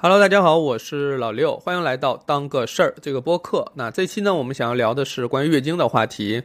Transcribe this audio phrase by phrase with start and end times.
[0.00, 3.66] Hello，大家好，我是老六，欢迎来到当个事儿这个播客。
[3.74, 6.40] 那这期呢，我们想要聊的是关于月经的话题。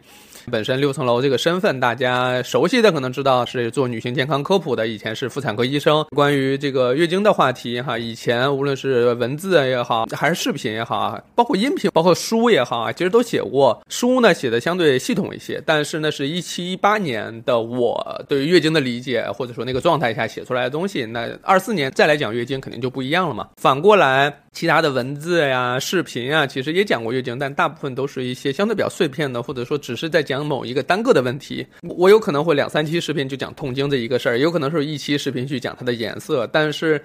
[0.51, 6.03] 本身六层楼这个身份，大家熟悉的可能知道是做女性健康科普的，以前是妇产科医生。
[6.09, 13.79] 关于这个月经的话题，哈，以前无论是文字也好，还是视频也好啊，包括音频，包括书也好啊，其实都写过。
[13.87, 23.42] 书呢写的相对系统一些，但是呢是一七一八年的我对于月经的理解，或者说那个状态下写出来的东西，那二四年再来讲月经肯定就不一样了嘛。
[23.57, 24.33] 反过来。
[24.53, 31.65] 其他的文字呀、视频啊，其实也讲过月经，但大部分都是一些相对比较碎片的，或者说只是在讲某一个单个的问题。
[31.81, 37.01] 我有可能会两三期视频就讲痛经这一个事儿，有可能是一期视频去讲它的颜色，但是。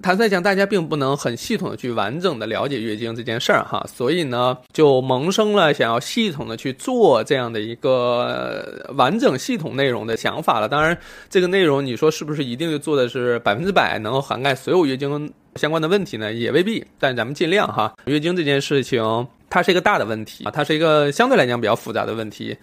[0.00, 10.68] 坦率讲，大家并不能很系统的去完整的了解月经这件事儿哈，所以呢，就萌生了想要系统的去做这样的一个完整系统内容的想法了。
[10.68, 10.96] 当然，
[11.28, 16.32] 这个内容你说是不是一定就做的是百分之百能够涵盖所有月经相关的问题呢？
[16.32, 17.92] 也未必，但咱们尽量哈。
[18.06, 22.56] 月经这件事情，它是一个大的问题啊，它是一个相对来讲比较复杂的问题。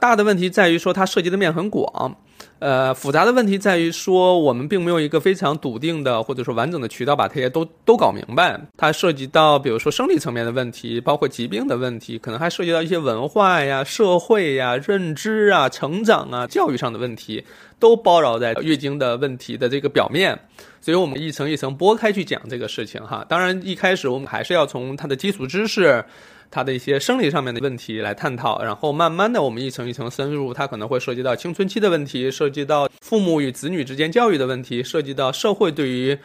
[0.00, 2.16] 大的问题在于说它涉及的面很广。
[2.60, 8.60] 呃，复杂的问题在于说，我们并没有一个非常笃定的或者说完整的渠道把这些都都搞明白。
[8.76, 17.44] 它涉及到比如说生理层面的问题，包括疾病的问题，可能还涉及到一些文化呀、社会呀、认知啊、成长啊、教育上的问题，
[17.80, 20.38] 都包绕在月经的问题的这个表面。
[20.80, 23.24] 所以我们一层一层剥开去讲这个事情哈。
[23.28, 26.04] 当然，一开始我们还是要从它的基础知识。
[26.50, 36.18] 它的一些生理上面的问题来探讨，然后慢慢的我们一层一层深入，它可能会涉及到青春期的问题，涉及到父母与子女之间教育的问题，涉及到社会对于，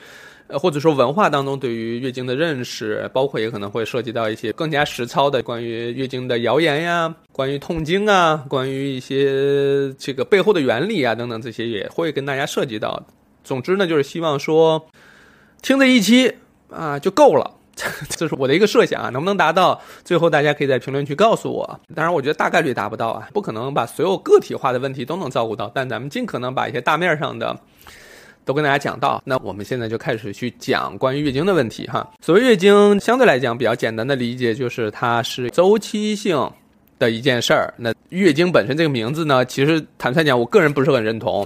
[0.48, 13.06] 呃或者说文化当中对于月经的认识，包括也可能会涉及到一些更加实操的关于月经的谣言呀，关于痛经啊，关于一些这个背后的原理啊等等这些也会跟大家涉及到。
[13.44, 14.88] 总之呢，就是希望说，
[15.62, 16.36] 听这一期
[16.70, 17.52] 啊就够了。
[18.08, 19.82] 这是我的一个设想啊，能不能达到？
[20.04, 21.80] 最后大家可以在评论区告诉我。
[21.96, 25.72] 当然，我觉得大概率达不到啊，不可能把所有个体化的问题都能照顾到。
[25.74, 27.58] 但咱们尽可能把一些大面上的
[28.46, 29.20] 都跟大家讲到。
[29.26, 32.08] 那我们现在就开始去讲关于月经的问题哈。
[32.22, 36.52] 所谓月经，相对来讲比较简单的理解就是它是周期性
[37.00, 37.74] 的一件事儿。
[37.78, 41.46] 那月经本身这个名字呢，其实坦率讲，我个人不是很认同。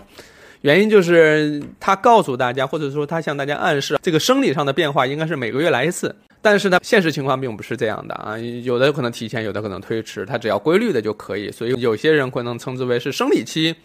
[0.62, 6.16] 原因就是他告诉大家，或者说他向大家暗示，这个生理上的变化应该是每个月来一次。
[6.41, 11.51] 但是呢，现实情况并不是这样的啊，有的可能提前，有的可能推迟，它只要规律的就可以。
[11.51, 13.75] 所以有些人可能称之为是生理期，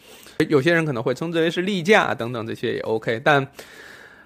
[0.48, 3.20] 有些人可能会称之为是例假等等，这些也 OK。
[3.24, 3.44] 但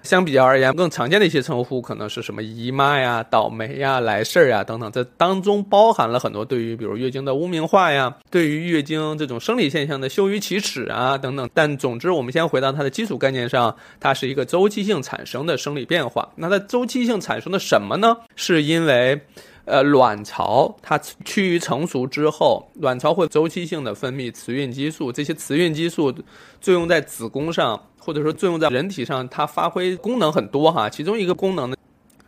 [0.03, 11.49] 相比较而言，更常见的一些称呼可能是什么姨妈呀、倒霉呀、来事儿呀等等，这当中包含了很多对于比如月经的污名化呀，对于月经这种生理现象的羞于启齿啊等等。
[11.53, 16.29] 但总之，我们先回到它的基础概念上，它是一个周期性产生的生理变化。
[16.35, 18.15] 那它周期性产生的什么呢？
[18.35, 19.19] 是因为，
[19.67, 26.11] 呃，卵巢它趋于成熟之后，卵巢会周期性的分泌雌孕激素，这些雌孕激素
[26.59, 27.79] 作用在子宫上。
[27.99, 30.89] 或者说作用在人体上，它发挥功能很多哈。
[30.89, 31.75] 其中一个功能呢，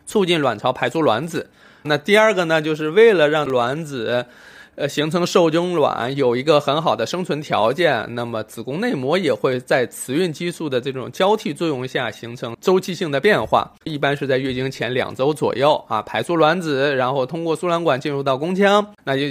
[0.04, 1.48] 促进卵巢排出卵子。
[1.84, 4.26] 那第二个呢，就是为了让卵子。
[4.76, 19.22] 呃，形成受精卵有一个很好的生存条件，那么子宫内膜也会在雌孕激素的这种交替作用下形成周期性的变化，一般是在月经前两周左右啊，排出卵子，然后通过输卵管进入到宫腔，那就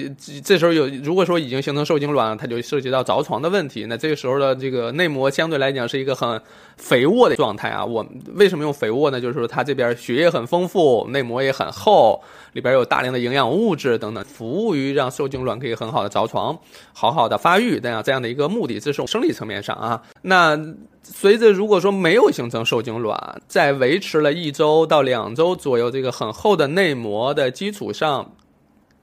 [0.44, 6.40] 这时候有如果说已经形成受精卵了，它就涉及到着床的问题，那这个时候的这个内膜相对来讲是一个很
[6.80, 7.86] 肥沃的状态啊。
[7.86, 8.04] 我
[8.34, 9.22] 为什么用肥沃呢？
[9.22, 12.20] 就是说它这边血液很丰富，内膜也很厚。
[12.54, 16.58] 里边有大量的营养物质等等，服务于让受精卵可以很好的着床，
[16.94, 20.02] 好好的发育，这样这样的一个目的，这是生理层面上啊。
[20.24, 20.58] 那
[21.04, 28.32] 随着如果说没有形成受精卵，在维持了一周到两周左右这个很厚的内膜的基础上，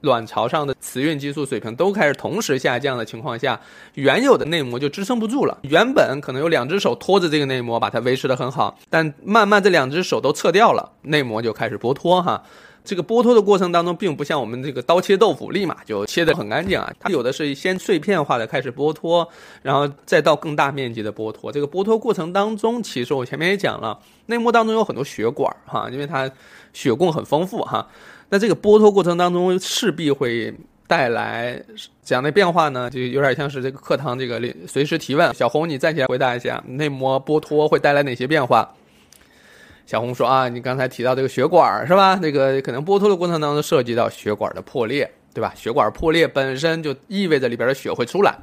[0.06, 3.60] 卵巢上的雌孕激素水平都开始同时下降的情况下，
[3.92, 5.58] 原有的内膜就支撑不住了。
[5.62, 12.42] 原本可能有两只手托着这个内膜把它维持的很好，但慢慢这两只手都撤掉了，内膜就开始剥脱哈。
[12.84, 16.88] 这个剥脱的过程当中，并不像我们这个刀切豆腐，立马就切得很干净啊。
[17.00, 19.28] 它有的是先碎片化的开始剥脱，
[19.62, 21.50] 然后再到更大面积的剥脱。
[21.50, 26.30] 这个剥脱过程当中，其实我前面也讲了，内膜当中有很多血管哈，因为它
[26.72, 27.88] 血供很丰富哈。
[28.28, 30.52] 那这个剥脱过程当中势必会
[30.86, 31.60] 带来
[32.02, 32.88] 怎样的变化呢？
[32.90, 38.72] 就有点像是这个课堂这个随时提问，小红你站起来回答一下，内膜剥脱会带来哪些变化？
[39.86, 42.18] 小红说啊，你刚才提到这个血管是吧？
[42.20, 45.52] 那个可能剥脱的过程当中涉及到血管的破裂，对吧？
[45.54, 48.36] 血管破裂本身就意味着里边的血会出来。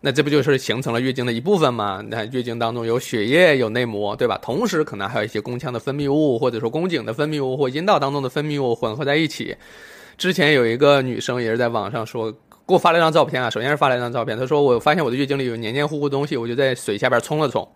[0.00, 2.00] 那这不就是形成了月经的一部分吗？
[2.08, 4.38] 那月经当中有血液，有内膜，对吧？
[4.40, 9.56] 同时可能还有一些宫腔的分泌物，或者说宫颈的分泌物，或阴道当中的分泌物混合在一起。
[10.16, 12.38] 之前有一个女生也是在网上说，给
[12.74, 17.68] 我发了一张照片啊，首先是发了一张照片，她说我发现我的月经里有黏黏糊糊东西，我就在水下边冲了冲，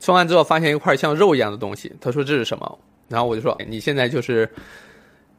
[0.00, 2.78] 冲完之后发现一块像肉一样的东西，她说这是什么？
[3.08, 4.48] 然后我就说你现在就是。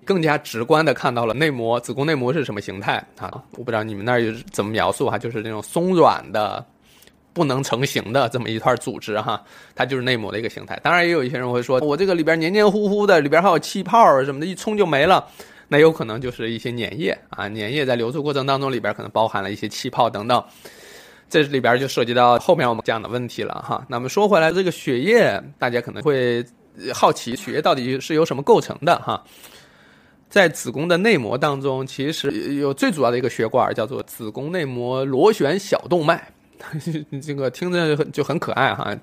[0.05, 3.43] 更加直观的看到了内膜，子宫内膜是什么形态啊？
[3.57, 6.63] 我不知道你们那儿怎么描述哈，就是那种松软的、
[7.33, 9.41] 不能成型的这么一块组织哈，
[9.73, 10.79] 它就是内膜的一个形态。
[10.83, 15.25] 当然，也有一些人会说，我这个里边黏黏糊糊的，里边还有气泡什么的，一冲就没了，
[15.67, 20.43] 那有可能就是一些粘液啊，粘液在流出过程当中里边可能包含了一些气泡等等，
[21.29, 23.83] 这里边就涉及到后面我们讲的问题了哈。
[23.87, 26.45] 那么说回来，这个血液，大家可能会
[26.93, 29.23] 好奇，血液到底是由什么构成的哈？
[30.33, 36.27] 在子宫的内膜当中，其实有最主要的一个血管，叫做子宫内膜螺旋小动脉。
[37.21, 38.97] 这个听着就很就很可爱哈，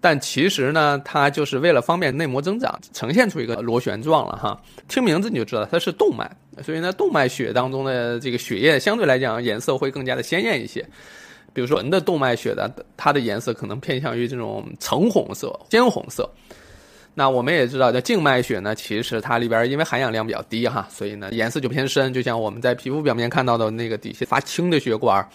[0.00, 4.60] 但其实呢，它就是为了方便内膜增长，呈现出一个螺旋状了哈。
[4.88, 6.28] 听名字你就知道它是动脉，
[6.64, 10.84] 所以呢，动脉血当中的这个血液相对来讲颜色会更加的鲜艳一些。
[11.52, 16.28] 比如说人的动脉血的，它的颜色可能偏向于这种橙红色、鲜红色。
[17.20, 25.28] 那我们也知道，叫静脉血呢，其实它里边因为含氧量比较低哈，所以呢颜色就偏深，就像我们在皮肤表面看到的那个底下发青的血管。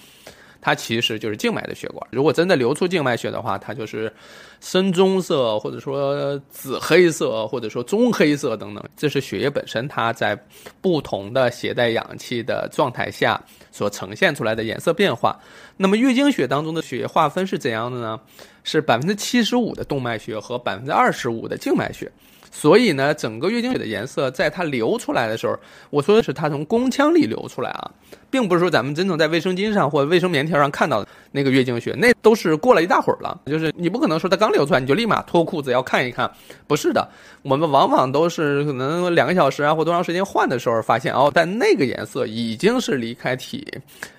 [0.62, 2.08] 它其实就是静脉的血管。
[2.10, 4.12] 如果真的流出静脉血的话，它就是
[4.60, 8.84] 深棕色，或者说紫黑色，或者说棕黑色等等。
[8.98, 10.36] 这是血液本身它在
[10.82, 13.40] 不同的携带氧气的状态下
[13.72, 15.40] 所呈现出来的颜色变化。
[15.78, 18.20] 那么月经血当中的血液划分是怎样的呢？
[18.64, 22.12] 是百分之七十五的动脉血和百分之二十五的静脉血。
[22.58, 25.60] 所以呢，整个月经血的颜色，在它流出来的时候，
[25.90, 27.92] 我说的是它从宫腔里流出来啊，
[28.30, 33.38] 并不是说咱们真正在卫生巾上或卫生棉条上看到的那个月经血，那都是过了一大会儿了。
[33.46, 36.32] 就是你不可能说它刚流出来你就立马脱裤子要看一看，
[36.66, 37.06] 不是的，
[37.42, 43.68] 我们往往都是可能两个小时啊或多长时间换的时候发现哦，但那个颜色已经是离开体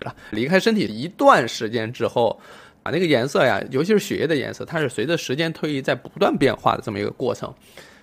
[0.03, 2.39] 了，离开身体一段时间之后，
[2.83, 7.51] 啊，那个颜色呀，尤其是血液的颜色，它是随着时间推移在不断变化的这么一个过程。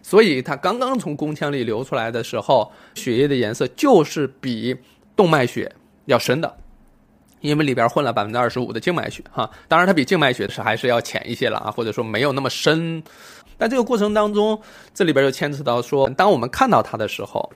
[0.05, 4.75] 所以它刚刚从宫腔里流出来的时候，血液的颜色就是比
[5.15, 5.73] 动脉血
[6.05, 6.57] 要深的，
[7.39, 9.49] 因为里边混了百分之二十五的静脉血哈。
[9.69, 13.01] 当然，它比静脉血是还是要浅一些了啊，或者说没有那么深。
[13.57, 14.61] 但这个过程当中，
[14.93, 17.49] 这里边就牵扯到说，当我们看到它的时候，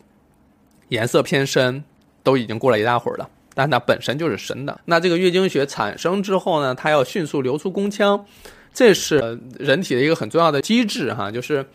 [0.87, 1.83] 颜色偏深，
[2.23, 4.79] 都已经过了一大会儿了，但它本身就是深的。
[4.85, 8.25] 那这个月经血产生之后呢，它要迅速流出宫腔，
[8.73, 11.65] 这是人体的一个很重要的机制哈，就是。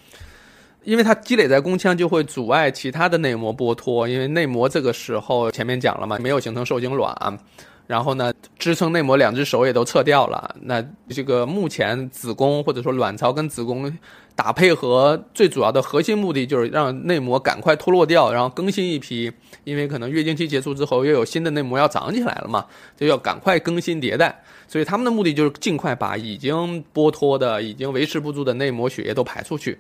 [0.84, 4.08] 因为它积累在宫腔，就会阻碍其他的内膜剥脱。
[4.08, 7.38] 因为内膜这个时候前面讲了嘛，没有形成受精卵，
[7.87, 10.55] 然后呢，支撑内膜两只手也都撤掉了。
[10.62, 13.96] 那这个目前子宫或者说卵巢跟子宫
[14.34, 19.31] 打配合最主要的核心目的就是让内膜赶快脱落掉，然后更新一批。
[19.64, 22.64] 因为可能月经期结束之后又有新的内膜要长起来了嘛，
[22.96, 24.43] 就要赶快更新迭代。
[24.67, 29.78] 所以他们的目的就是尽快把已经剥脱的、已经维持不住的内膜血液都排出去。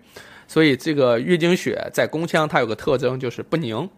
[0.52, 3.88] 所以这个月经血在宫腔，它有个特征就是不凝。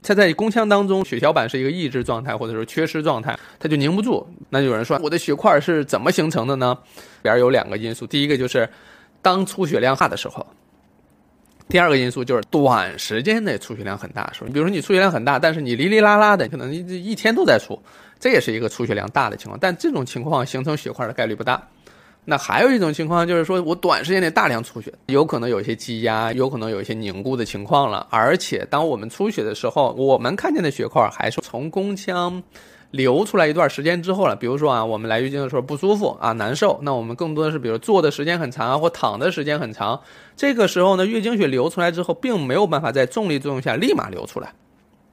[0.00, 4.26] 它在宫腔当中，血小板是一个抑制状态，或者说缺失状态，它就凝不住。
[4.48, 6.74] 那有人说，我的血块是怎么形成的呢？
[6.94, 8.66] 里边有两个因素，第一个就是
[9.20, 10.42] 当出血量大的时候；
[11.68, 14.46] 第二个因素就是短时间内出血量很大的时候。
[14.46, 16.78] 你比如说你出血量很大，但是你哩哩啦啦的，可能一
[17.10, 17.78] 一天都在出，
[18.18, 19.58] 这也是一个出血量大的情况。
[19.60, 21.62] 但这种情况形成血块的概率不大。
[22.24, 28.06] 那还有一种情况就是说，我短时间内大量出血，有可能有一些积压，有可能有一些凝固的情况了。
[28.10, 32.40] 而且，当我们出血的时候，我们看见的血块还是从宫腔
[32.90, 34.36] 流出来一段时间之后了。
[34.36, 40.00] 比如说啊，我们来月经的时候不舒服啊，难受，那我们更多的是比如坐的时间很长啊或躺的时间很长，
[40.36, 44.52] 这个时候呢，月经血流出来之后，并没有办法在重力作用下立马流出来。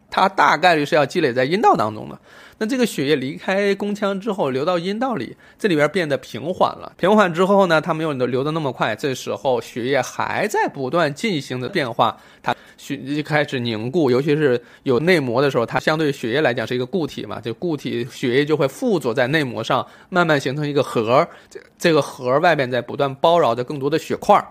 [0.10, 2.18] 它大概率是要积累在阴道当中的。
[2.60, 6.92] 那这个血液离开宫腔之后，流到阴道里，这里边变得平缓了。
[6.98, 8.96] 平缓之后呢，它没有流的那么快。
[8.96, 21.28] 这时候血液还在不断进行的变化，它血一开始凝固，尤其是有内膜的时候，它相对血液来讲是一个固体嘛，就固体血液就会附着在内膜上，慢慢形成一个核。
[21.50, 24.44] 这这个核外边在不断包绕着更多的血块，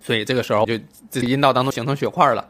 [0.00, 0.78] 所以这个时候就
[1.10, 2.48] 这个阴道当中形成血块了。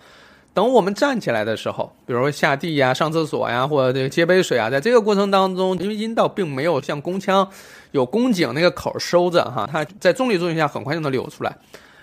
[0.56, 7.46] 等我们站起来的时候，比如说下地呀、上厕所呀，或者这个接杯水啊，在这个过程当中，因为阴道并没有像宫腔
[7.90, 11.54] 有宫颈那个口收着哈，它在重力作用下很快就能流出来。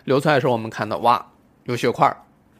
[0.03, 1.25] 流出来的时候，我们看到哇，
[1.63, 2.15] 有血块，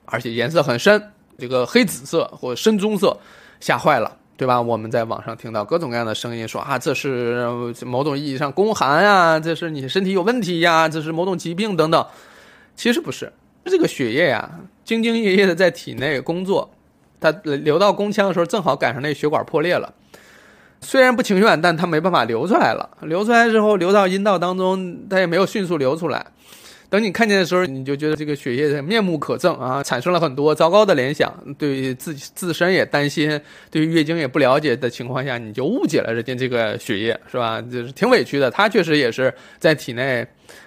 [0.05, 0.99] 而且颜色很深，
[1.37, 3.15] 这个黑紫色或深棕色，
[3.59, 4.59] 吓坏了对吧？
[4.59, 7.47] 我们在网上听到各种各样的声音，说啊，这是
[7.85, 12.03] 某种意义上宫寒啊，这是你身体有问题呀，这是某种疾病等等。
[12.75, 13.31] 其实不是，
[13.65, 16.69] 这个血液呀，兢兢业业的在体内工作，
[17.19, 19.93] 它流到宫腔的时候，正好赶上那血管破裂了。
[20.81, 22.89] 虽然不情愿，但它没办法流出来了。
[23.03, 26.25] 流出来之后，流到阴道当中，它也没有迅速流出来。
[26.93, 37.59] 等你看见的时候，你就觉得这个血液面目可憎啊，产生了很多糟糕的联想，对于自己自身也担心，对于月经也不了解的情况下，你就误解了人家这个血液，是吧？
[37.59, 38.51] 就是挺委屈的。
[38.51, 40.23] 它确实也是在体内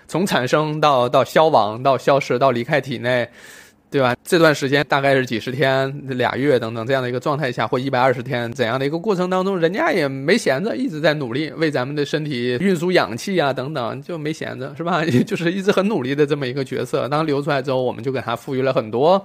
[0.08, 3.28] 从产生到到消亡到消失到离开体内。
[3.88, 4.14] 对吧？
[4.24, 15.04] 这段时间大概是几十天、俩月等等这样的一个状态下，或一百二十天怎样的一个过程当中，人家也没闲着，一直在努力为咱们的身体运输氧气啊等等，就没闲着，是吧？
[15.24, 17.08] 就是一直很努力的这么一个角色。
[17.08, 19.24] 当流出来之后，我们就给他赋予了很多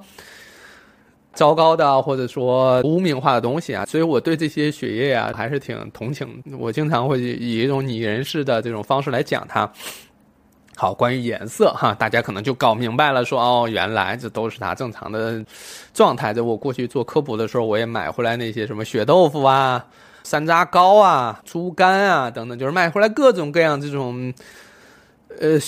[1.33, 3.83] 糟糕的或者说污名化的东西啊。
[3.85, 6.41] 所以我对这些血液啊还是挺同情。
[6.57, 9.69] 我经常会以一种拟人式的这种方式来讲它。
[10.81, 15.39] 好，关于颜色哈，大家可能就搞明白了，说哦，原来这都是它正常的
[15.93, 16.33] 状态。
[16.33, 19.85] 在我过去做科普的时候，我也买回来那些什么血豆腐啊、
[20.23, 24.33] 山楂糕啊、猪肝啊等等，就是买回来各种各样这种，
[25.39, 25.59] 呃，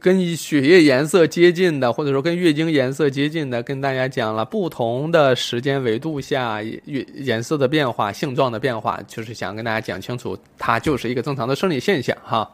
[0.00, 12.50] 跟血液颜色接近的，或者说跟月经颜色接近的，跟大家讲了不同的时间维度下月颜色的变化、性状的变化，就是想跟大家讲清楚，它就是一个正常的生理现象哈。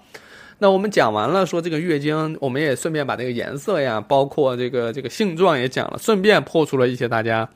[0.59, 7.47] 那我们讲完了，说这个月经，我们也顺便把这个颜色呀，包括这个这个性状也讲了，顺便破除了一些大家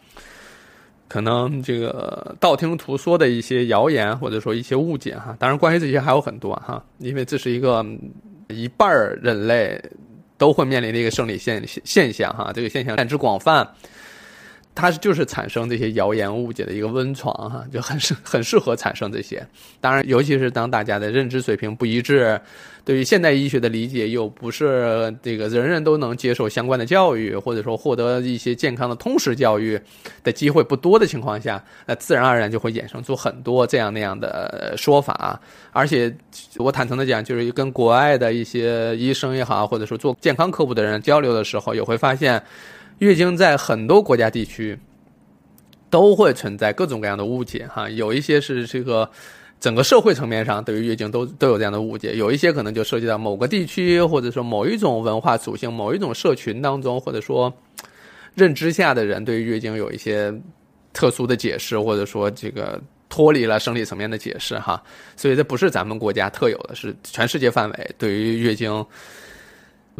[1.08, 5.34] 可能这个道听途说的一些谣言，或者说一些误解哈。
[5.38, 7.84] 当然，关于这些还有很多哈，因为这是一个
[8.48, 9.82] 一半儿人类
[10.36, 13.66] 都会面临的一个生理现现象哈，这个现象泛之广泛。
[14.72, 19.44] 它就是产生这些谣言误解的一个温床哈，就很适很适合产生这些。
[19.80, 22.40] 当然，尤其是当大家的认知水平不一致，
[22.84, 29.80] 对于现代医学的理解又不是这个人人都能接受相关的教育，或者说获得一些健康的通识教育
[30.24, 35.40] 的机会不多的情况下，那自然而然就会衍生出很多这样那样的说法。
[35.72, 36.14] 而且，
[36.56, 42.42] 我坦诚的讲，就是跟国外的一些医生也好，或者说做健康科普的人交流的时候，也会发现。
[42.98, 44.78] 月经在很多国家地区
[45.88, 49.10] 都会存在各种各样的误解，哈，有一些是这个
[49.60, 57.52] 整个社会层面上对于月经都都有这样的误解，有一些可能就涉及到某个地区或者说某一种文化属性、某一种社群当中，或者说
[58.34, 60.34] 认知下的人对于月经有一些
[60.92, 64.82] 特殊的解释，或者说这个脱离了生理层面的解释，哈，
[65.14, 68.84] 所以这不是咱们国家特有的，是全世界范围对于月经。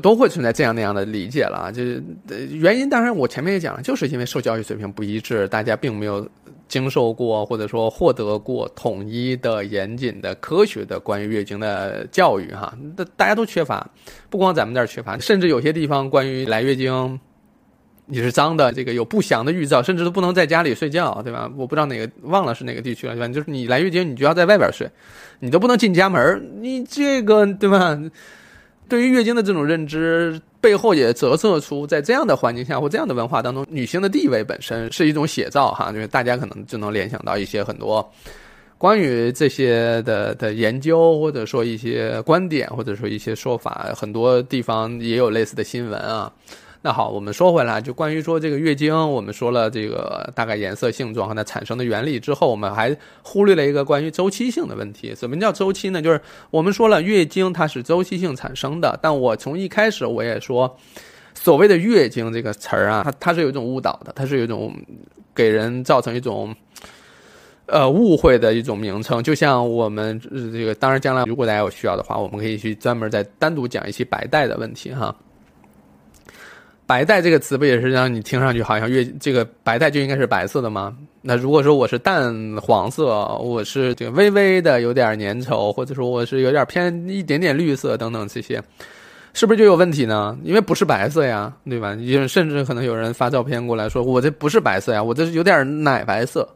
[0.01, 2.03] 都会存在这样那样的理解了啊，就是
[2.51, 2.89] 原因。
[2.89, 6.29] 当然，我前面也讲了，就是因为受教育水平不一致，大家并没有
[6.67, 12.77] 经受过或者说获得过统一的、严谨的、科学的关于月经的教育哈。
[12.97, 13.89] 大大家都缺乏，
[14.29, 17.19] 不光咱们这儿缺乏，甚至有些地方关于来月经
[18.07, 21.49] 你是脏的，这个有不祥的预兆，甚至都不能在家里睡觉，对吧？
[21.57, 23.29] 我不知道哪个忘了是哪个地区了，对吧？
[23.29, 24.91] 就是你来月经，你就要在外边睡，
[25.39, 27.97] 你都不能进家门，你这个对吧？
[28.91, 35.93] 对于月经的这种认知背后，也折射出在这样的环境下或这样的文化当中，女性的地位本身是一种写照哈。
[35.93, 38.07] 就是大家可能就能联想到一些很多
[38.77, 46.33] 关于这些的的研究，或者说一些观点，或者说一些说法，很多地方也有类似的新闻啊。
[46.83, 55.15] 那好，我们说回来，就关于说这个月经，我们说了这个大概颜色、性状和它产生的原理之后，我们还忽略了一个关于周期性的问题。
[55.15, 56.01] 什么叫周期呢？
[56.01, 56.19] 就是
[56.51, 60.75] 我们说了月经它是周期性产生的，但我从一开始我也说，
[61.35, 64.75] 所谓的月经这个词儿啊，它它是有一种误导的，它是有一种
[65.35, 66.57] 给人造成一种
[67.67, 69.23] 呃误会的一种名称。
[69.23, 70.19] 就像我们
[70.51, 75.15] 这个，当然将来如果大家有需要的话，我们可以去专门再单独讲一期白带的问题哈。
[76.91, 80.93] 白带这个词不也是让你听上去好像越这个白带就应该是白色的吗？
[81.23, 83.07] 那如果说我是淡黄色，
[83.37, 88.61] 我是这个微微的有点粘稠，或者说我是有点偏一点点绿色等等这些，
[89.35, 90.37] 是不是就有问题呢？
[90.43, 91.95] 因为不是白色呀，对吧？
[91.95, 96.49] 也甚至可能有人发照片过来说我这不是白色呀，我这是有点奶白色。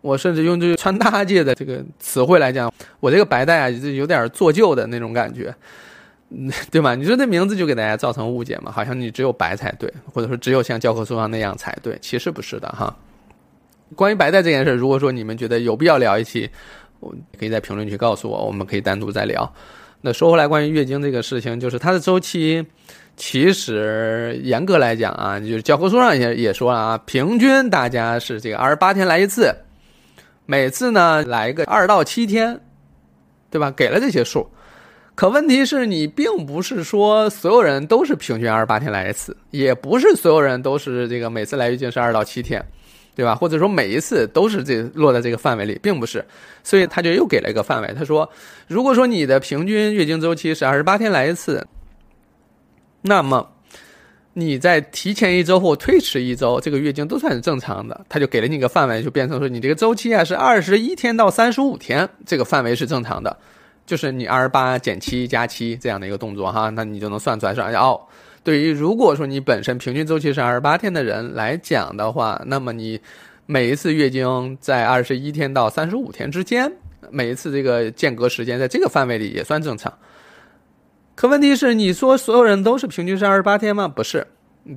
[0.00, 5.54] 我甚至用这个穿搭界的这个词汇来讲，我这个白带啊，就有点做旧的那种感觉。
[6.70, 6.94] 对吧？
[6.94, 8.72] 你说这名字就给大家造成误解嘛？
[8.72, 12.96] 好像你只有白才对，或者说只有像教科书上那样才对，其实不是的哈。
[13.94, 16.48] 关于白带这件事，如果说你们觉得有必要聊一期，
[17.00, 19.52] 我可以在评论区告诉我，我们可以单独再聊。
[20.00, 22.64] 那说回来，关于月经这个事情，就是它的周期，
[23.16, 29.54] 其实严格来讲啊，就是教科书上也也说了啊，平均大家是这个二十八天来一次。
[30.46, 32.58] 每次呢来个二到七天，
[33.50, 33.70] 对吧？
[33.70, 34.48] 给了这些数。
[35.14, 42.64] 可问题是你并不是说所有人都是平均二十八天来一次，也不是所有人都是这个每次来月经是二到七天，
[43.14, 43.34] 对吧？
[43.34, 46.24] 或者说每一次都是这落在这个范围里，并不是。
[46.64, 48.28] 所以他就又给了一个范围，他说，
[48.68, 51.66] 如果说你的平均月经周期是二十八天来一次，
[53.02, 53.52] 那么
[54.32, 58.06] 你在提前一周或推迟一周，这个月经都算是正常的。
[58.08, 63.36] 他就给了你一个范围，就变成说你这个周期啊是二十一天到三十五天，这个范围是正常的。
[63.84, 68.00] 就是你二十八减七加七这样的一个动作哈，那你就能算出来说哦，
[68.44, 73.00] 对于如果说你本身平均周期是二十八天的人来讲的话，那么你
[73.46, 76.72] 每一次月经在二十一天到三十五天之间，
[77.10, 79.92] 每一次这个间隔时间在这个范围里也算正常。
[81.14, 83.88] 可问题是，你说所有人都是平均是二十八天吗？
[83.88, 84.26] 不是，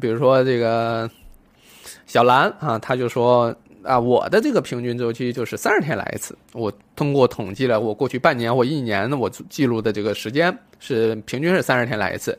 [0.01, 1.09] 比如说这个
[2.05, 3.55] 小兰啊，他就说。
[3.85, 6.37] 啊，我的这个平均周期就是三十天来一次。
[6.53, 12.37] 我通过统计了我过去半年或一年的我记录的这个时间是平均是三十天来一次。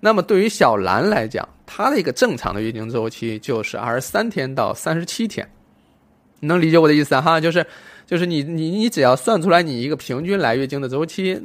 [0.00, 5.48] 那么对于小兰来讲，她的一个正常的月经周期就是二十三天到三十七天。
[6.40, 7.40] 能理解我的意思哈？
[7.40, 7.64] 就是
[8.04, 11.40] 就是你你你只要算出来你一个平均来月经的周期，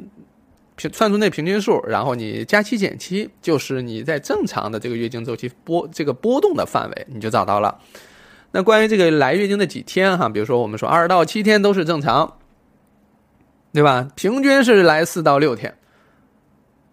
[0.74, 7.78] 平算出那平均数，然后你加七减七，就是你在正常的这个月经周期波这个波动的范围，你就找到了。
[8.50, 12.38] 那关于这个来月经的几天哈，比如说我们说二到七天都是正常，
[13.74, 14.08] 对吧？
[14.14, 15.76] 平均是来四到六天，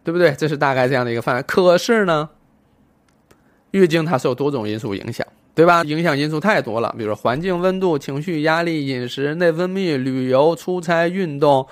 [0.04, 0.34] 对不对？
[0.34, 1.42] 这是大概这样的一个范围。
[1.44, 2.30] 可是呢，
[3.72, 5.82] 月经它受多种因素影响，对吧？
[5.84, 11.66] 影响因素太多了，比如说环境温度、情绪压力、饮食、内分泌、旅游、出差、运动，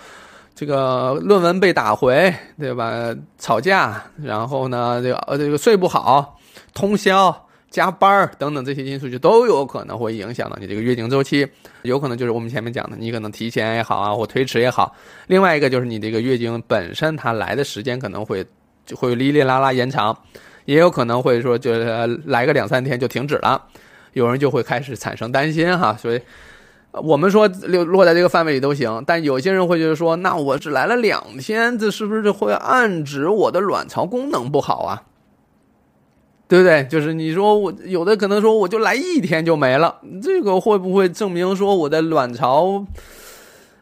[0.55, 3.13] 这个论文被打回，对吧？
[3.37, 6.39] 吵架，然后呢，这个呃这个睡不好，
[6.73, 7.47] 通宵。
[7.73, 11.45] 加班儿等等这些因素就都有可能会影响到你这个月经周期，
[11.81, 14.95] 有可能就是我们前面讲的，你可能提前也好啊，或推迟也好。
[15.25, 18.45] 另外一个就是你这个月经本身它来的时间可能会
[18.85, 20.15] 就会哩哩啦啦延长，
[20.65, 23.59] 也有可能会说就是来个两三天就停止了，
[24.13, 25.97] 有人就会开始产生担心哈。
[25.99, 26.21] 所以
[26.91, 35.01] 我们说落落在这个范围里都行，但有些人会觉得说，那我只来了两天，这是不是会暗指我的卵巢功能不好啊？
[36.53, 36.85] 对不对？
[36.87, 42.85] 就是你说我有的可能说我就来一天就没了，这个会不会证明说我的卵巢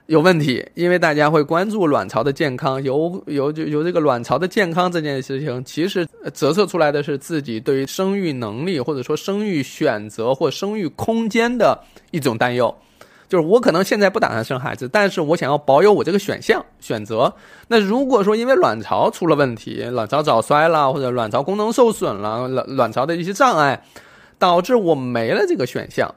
[0.06, 0.66] 有问题？
[0.74, 11.78] 因为大家会关注卵巢的健康，有有就有这个卵巢的健康这件事情，其实折射出来的是自己对于生育能力或者说生育选择或生育空间的
[12.12, 12.74] 一种担忧。
[13.32, 17.34] 就是我可能现在不打算生孩子，但是我想要保有我这个选项选择。
[17.70, 23.86] 那如果说因为卵巢出了问题，卵巢早衰了，或者卵巢功能受损了，卵卵巢的一些障碍，
[24.38, 26.14] 导致我没了这个选项，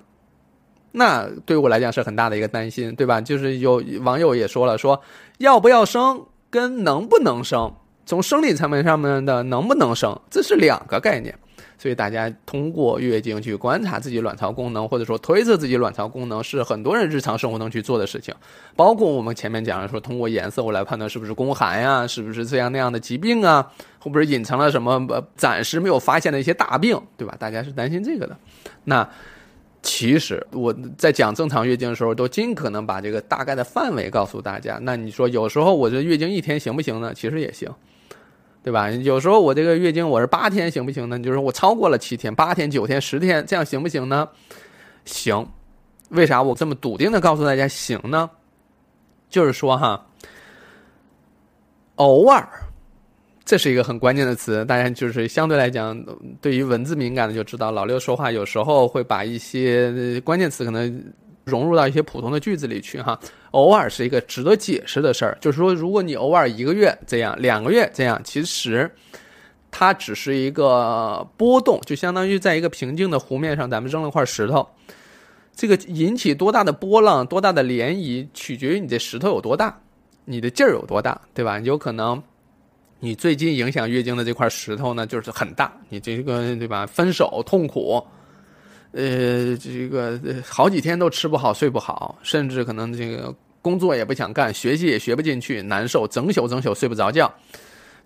[0.90, 3.20] 那对我来讲是很大的一个担心，对吧？
[3.20, 5.00] 就是有网友也说了，说
[5.38, 7.72] 要不要生跟能不能生，
[8.04, 11.38] 从生理层面上面的能不能生，这是两个概念。
[11.78, 18.34] 所以大家通过月经去观察自己卵巢功能，或者说推测自己卵巢功能，是很多人日常生活中去做的事情。
[18.76, 25.06] 包括我们前面讲的说，通过颜色我来判断是不是宫寒呀， 是不是这样那样的疾病啊，会不会隐藏了什么
[25.36, 27.36] 暂时没有发现的一些大病，对吧？
[27.38, 28.36] 大家是担心这个的。
[28.84, 29.08] 那
[29.82, 34.78] 其实我在讲正常月经的时候，都尽可能把这个大概的范围告诉大家。
[34.80, 37.12] 那你说有时候我这月经一天行不行呢？
[37.14, 37.68] 其实也行。
[38.64, 38.90] 对吧？
[38.90, 41.18] 有时候我这个月经我是八天行不行呢？
[41.20, 44.26] 就是我超过了七天、八天、九天、十天，这样行不行呢？
[45.04, 45.46] 行。
[46.08, 48.30] 为啥我这么笃定的告诉大家行呢？
[49.28, 50.06] 就是说哈，
[51.96, 52.48] 偶尔，
[53.44, 56.02] 这是一个很关键的词，大家就是相对来讲，
[56.40, 61.04] 对于文字敏感的就知道，老六说话有时候会把一些关键词可能。
[61.44, 63.20] 融入到一些普通的句子里去哈，
[63.54, 65.38] 偶尔是一个值得解释的事儿。
[65.40, 68.90] 就是说，如果你偶尔一个月这样，两个月这样，其实
[69.70, 74.68] 它只是一个波动，就相当于在一个平静的湖面上，咱们扔了块石头，
[75.54, 79.80] 这个引起多大的波浪、多大的涟漪，取决于你这石头有多大，
[80.24, 81.60] 你的劲儿有多大，对吧？
[81.60, 82.20] 有可能
[82.98, 86.84] 你最近影响月经的这块石头呢，就是很大，你这个对吧？
[86.86, 88.04] 分手痛苦。
[88.96, 93.34] 呃，这个好几天都吃不好睡不好，甚至可能这个
[93.64, 97.32] 工作也不想干，学习也学不进去，难受，整宿整宿睡不着觉，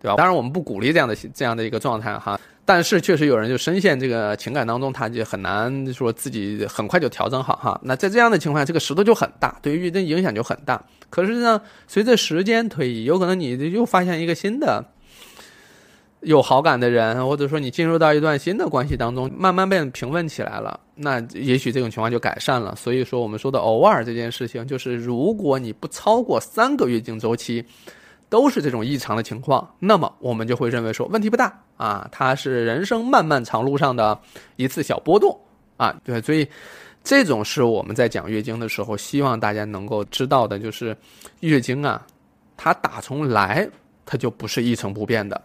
[0.00, 0.14] 对吧？
[0.14, 7.80] 当然我们不鼓励这样的这样的一个状态哈，但是确实有人就深陷这个情感当中，他就很难说自己很快就调整好哈。
[7.82, 10.80] 那在这样的情况下，这个石头就很大，对于月经影响就很大。
[11.10, 14.84] 可是呢，随着时间推移，有可能你又发现一个新的。
[16.20, 22.74] 有好感的人，或者说你进入到一段新的关系当中，慢慢变平稳起来了，那也许这种情况就改善了。
[22.74, 27.64] 所以说，我们说的偶尔这件事情，就是如果你不超过三个月经周期，
[28.28, 34.18] 都是这种异常的情况，那么我们就会认为说问题不大啊，它是人生漫漫长路上的
[34.56, 35.38] 一次小波动
[35.76, 35.94] 啊。
[36.04, 36.46] 对，所以
[37.04, 40.96] 这种是我们在讲月经的时候，希望大家能够知道的，就是
[41.40, 42.04] 月经啊，
[42.56, 43.66] 它打从来
[44.04, 45.40] 它就不是一成不变的。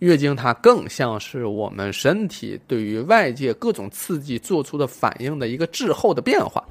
[0.00, 6.64] 月经它更像是我们身体对于外界各种刺激做出的反应的一个滞后的变化，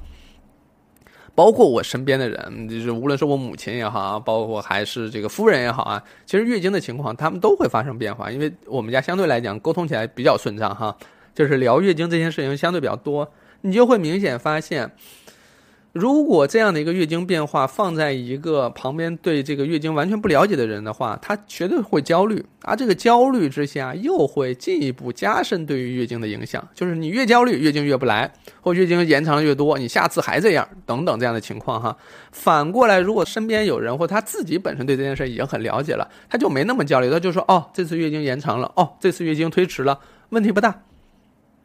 [1.34, 10.96] 包括我身边的人，就是无论是我母亲也好啊，包括还是这个夫人也好啊，其实月经的情况他们都会发生变化，因为我们家相对来讲沟通起来比较顺畅哈，
[11.34, 14.90] 就是聊月经这件事情相对比较多，你就会明显发现。
[15.92, 26.64] 如果这样的一个月经变化放在一个旁边对这个月经完全不了解的人的话，他绝对会焦虑，而这个焦虑之下又会进一步加深对于月经的影响。
[26.74, 31.96] 就是你越焦虑，月经越不来，或月经延长越多，你下次还这样，等等这样的情况哈。
[32.30, 39.98] 反过来，如果身边有人或他自己本身对这件事已经很了解了，他就没那么焦虑，他就说哦，这次月经延长了，哦，这次月经推迟了，
[40.28, 40.82] 问题不大。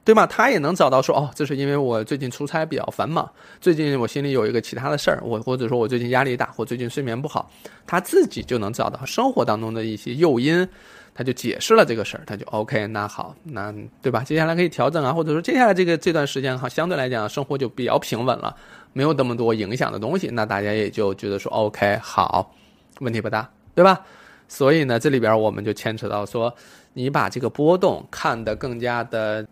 [0.06, 0.28] 对吗？
[0.28, 3.28] 他也能找到说，哦，这是因为我最近出差比较繁忙，
[3.60, 7.50] 最近我心里有一个其他的事儿，我或者说我最近压力大，或最近睡眠不好，
[7.88, 10.70] 他自己就能找到生活当中的一些诱因，
[11.16, 14.24] 他就解释了这个事儿，他就 OK，那好，那对吧？
[14.24, 18.56] 接下来可以调整啊，或者说接下来这个这段时间哈，相对来讲生活就比较平稳了，
[18.94, 22.54] 没有那么多影响的东西，那大家也就觉得说 OK，好，
[23.00, 24.00] 问题不大，对吧？
[24.48, 26.54] 所以呢，这里边我们就牵扯到说，
[26.94, 29.44] 你把这个波动看得更加的。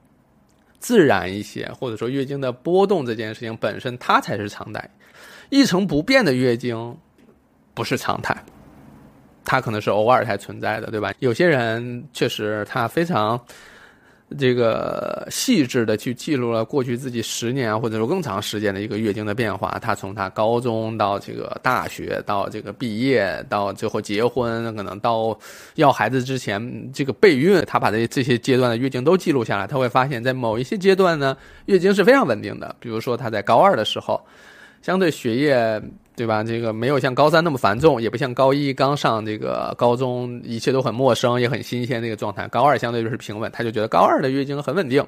[0.84, 4.90] 自然一些，或者说月经的波动这件事情本身，它才是常态。
[5.50, 6.98] 一成不变的月经
[7.74, 8.36] 不是常态，
[9.46, 11.14] 它可能是偶尔才存在的，对吧？
[11.20, 13.40] 有些人确实他非常。
[14.38, 19.78] 这个细致的去记录了过去自己十年，或者说更长时间的一个月经的变化。
[19.82, 25.38] 他从他高中到这个大学，到这个毕业，到最后结婚，可能到
[25.76, 29.66] 要孩子之前这个备孕，他把这这些阶段的月经都记录下来。
[29.66, 32.76] 他会发现，在某一些阶段呢，月经是非常稳定的。
[32.80, 34.22] 比如说他在高二的时候，
[34.82, 35.82] 相对学业。
[36.16, 36.44] 对吧？
[36.44, 42.48] 这个没有像高三那么繁重，也不像高一刚上这个高中，一切都很陌生，也很新鲜那个状态。
[42.48, 45.04] 高二相对就是平稳，他就觉得高二的月经很稳定，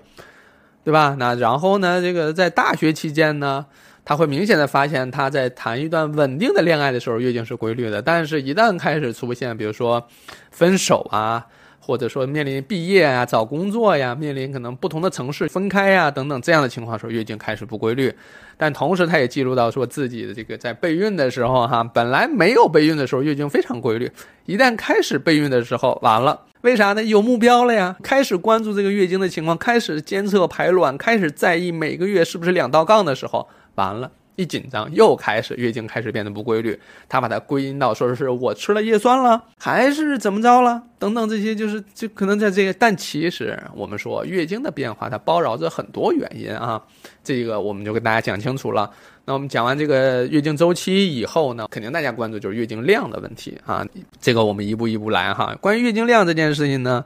[0.83, 1.15] 对吧？
[1.19, 3.65] 那然后呢，这个在大学期间呢，
[4.03, 8.01] 他会明显的发现，他在谈一段稳定的恋爱的时候，月经是规律的。
[8.01, 10.07] 但是，一旦开始出现，比如说
[10.51, 11.45] 分手啊。
[11.85, 18.11] 或者说面临毕业啊、找工作呀，面临可能不同的城市分开呀等等这样的情况时候，月经开始不规律。
[18.57, 24.11] 但同时，他也记录到说自己的这个在备孕的时候，哈，本来没有备孕的时候月经非常规律，
[24.45, 27.03] 一旦开始备孕的时候，完了，为啥呢？
[27.03, 34.09] 有目标了呀，开始关注这个月经的情况，开始监测排卵，开始在意每个月是不是两道杠的时候，完了。
[34.35, 36.77] 一紧张，又开始月经开始变得不规律。
[37.07, 40.83] 他把它归因到说是我吃了叶酸了，还是怎么着了？
[40.99, 42.73] 等等这些，就是就可能在这个。
[42.73, 46.81] 但其实我们说月经的变化，它包绕着很多原因啊。
[47.23, 48.89] 这个我们就跟大家讲清楚了。
[49.23, 53.85] 那我们讲完这个月经周期以后呢，肯定大家关注就是月经量的问题啊。
[54.19, 55.55] 这个我们一步一步来哈。
[55.61, 57.05] 关于月经量这件事情呢，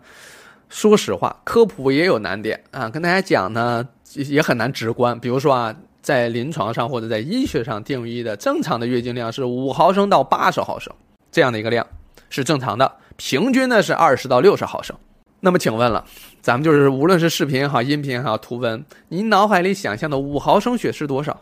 [0.68, 2.90] 说实话，科普也有难点啊。
[2.90, 5.20] 跟大家讲呢，也很难直观。
[5.20, 5.76] 比如说啊。
[6.02, 10.94] 在临床上或者在医学上定义的正常的月经量是五毫升到八十毫升
[11.32, 11.86] 这样的一个量
[12.30, 14.96] 是正常的，平均呢是二十到六十毫升。
[15.42, 16.06] 那么请问了，
[16.42, 21.42] 咱们就是无论是视频也好，音频也好，图文，你脑海里想象的五毫升血是多少？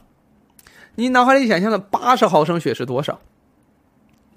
[0.96, 3.20] 你脑海里想象的八十毫升血是多少？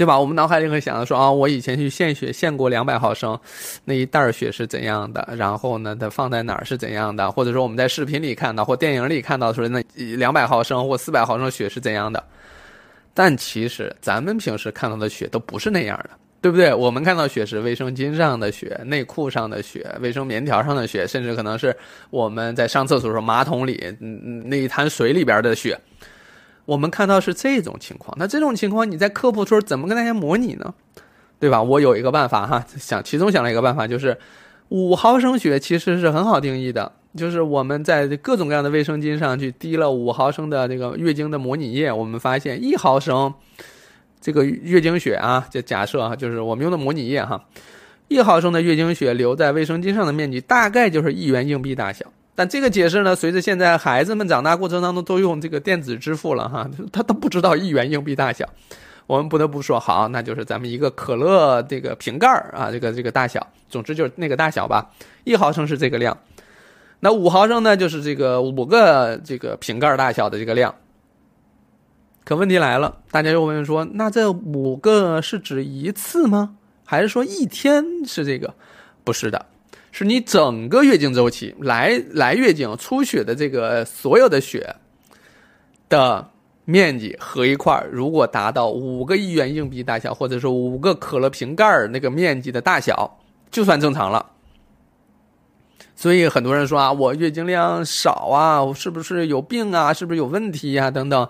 [0.00, 0.18] 对吧？
[0.18, 3.38] 我们脑海里会想到说啊，我以前去献血献过两百毫升，
[3.84, 5.28] 那一袋血是怎样的？
[5.36, 7.30] 然后呢，它放在哪儿是怎样的？
[7.30, 9.84] 或者说我们在视频里看到或电影里看到说那
[10.16, 12.24] 两百毫升或四百毫升血是怎样的？
[13.12, 16.10] 但其实咱们平时看到的血都不是那样的，
[16.40, 16.72] 对不对？
[16.72, 21.76] 我们看到血是卫生巾上的血、内裤上的血、卫生棉条上的血，甚至可能是
[22.08, 23.94] 我们在上厕所时候马桶里
[24.46, 25.78] 那一滩水里边的血。
[26.70, 30.72] 我们看到是这种情况，那这种情况你在科普的时候怎么跟大家模拟呢？
[31.40, 31.61] 对吧？
[31.61, 34.16] 我有一个办法哈，想其中想了一个办法，就是
[34.68, 43.35] 五毫升血其实是很好定义的，就是我们在各种各样的卫生巾上去滴了五毫升的这个月经的模拟液，我们发现一毫升
[44.20, 47.46] 这个月经血啊，就假设啊，就是我们用的模拟液哈，
[48.06, 52.06] 一毫升的月经血留在卫生巾上的面积大概就是一元硬币大小。
[52.40, 58.48] 但这个解释呢，随着现在孩子们长大过程当中都用这个电子支付了哈， 他都不知道一元硬币大小。
[59.07, 64.90] 我们不得不说，好，那就是咱们一个可乐这个瓶盖儿啊，这个这个大小，总之就是那个大小吧。
[65.24, 66.16] 一毫升是这个量，
[67.00, 70.74] 那五毫升呢，就是这个五个这个瓶盖大小的这个量。
[72.24, 76.57] 可问题来了，大家又问说，那这五个是指一次吗？
[76.87, 78.55] 还是说一天是这个？
[79.05, 79.44] 不是的，
[79.92, 84.76] 是你整个月经周期来来月经出血的这个所有的血
[85.88, 86.31] 的
[86.64, 93.18] 面积合一块儿，如果达到五个一元硬币大小，或者说五个可乐瓶盖那个面积的大小，
[93.50, 94.24] 就算正常了。
[95.96, 99.92] 所以很多人说啊，我月经量少啊，我是不是有病啊？
[99.92, 100.90] 是不是有问题呀？
[100.90, 101.29] 等等。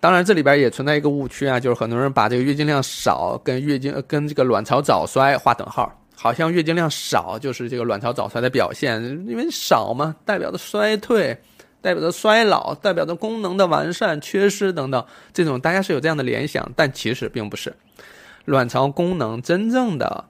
[0.00, 11.38] 当然，这里边也存在一个误区啊，就是很多人把这个月经量少跟月经跟这个卵巢早衰划等号，好像月经量少就是这个卵巢早衰的表现，因为少嘛，代表着衰退，
[11.82, 17.72] 代表着衰老，代表着功能的完善缺失等等，这种大家是有这样的联想，但其实并不是，
[18.46, 20.24] 卵巢功能真正的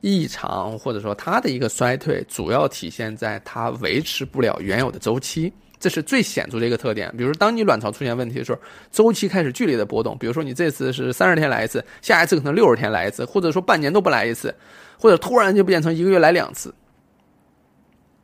[0.00, 5.52] 异常或者说它的一个衰退，主要体现在它维持不了原有的周期。
[5.80, 7.08] 这是最显著的一个特点。
[7.16, 8.58] 比如，当你卵巢出现问题的时候，
[8.90, 10.18] 周期开始剧烈的波动。
[10.18, 14.52] 比如说，你这次是三十天来一次，下一次可能六十天来一次，或者说半年都不来一次，
[14.98, 16.74] 或者突然就变成一个月来两次。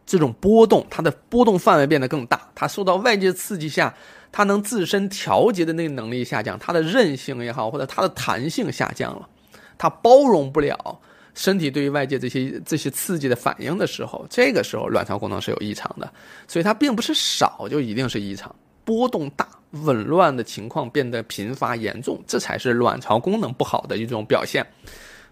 [0.07, 3.95] 这种波动，它的波动范围变得更大，它受到外界刺激下，
[4.31, 9.27] 它能自身调节的那个能力下降，它的韧性也好，或者它的弹性下降了，
[9.79, 11.01] 它包容不了。
[11.35, 16.13] 身体对于外界这些这些刺激的反应的时候，这个时候卵巢功能是有异常的，
[16.47, 24.65] 所以它并不是少就一定是异常，波动大、紊乱的情况变得频发严重，这才是卵巢功能不好的一种表现，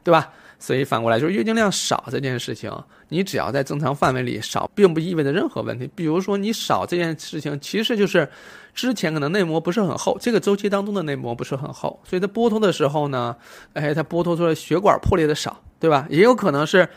[0.02, 0.33] 对吧？
[0.62, 2.70] 所以反过来就是月经量少这件事情，
[3.09, 5.90] 你只要在正常范围里少，并不意味着任何问题。
[5.94, 8.29] 比如说你少这件事情，其实就是
[8.72, 13.37] 之前可能内膜不是很厚，这个周期当中的内膜不是很厚，所以它剥脱的时候呢，
[13.72, 15.61] 哎，它剥脱出来血管破裂的少。
[15.83, 16.07] 对吧？
[16.09, 16.88] 也有可能是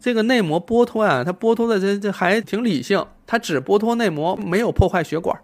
[0.00, 5.40] 这个内膜剥脱啊，它剥脱的这这还挺理性，它只剥脱内膜，没有破坏血管，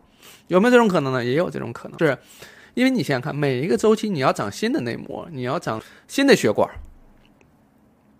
[0.48, 1.24] 有没有这种可能呢？
[1.24, 2.18] 也有这种可能，是
[2.74, 6.68] 因为你想想看，每一个周期你要长新的内膜，你要长新的血管，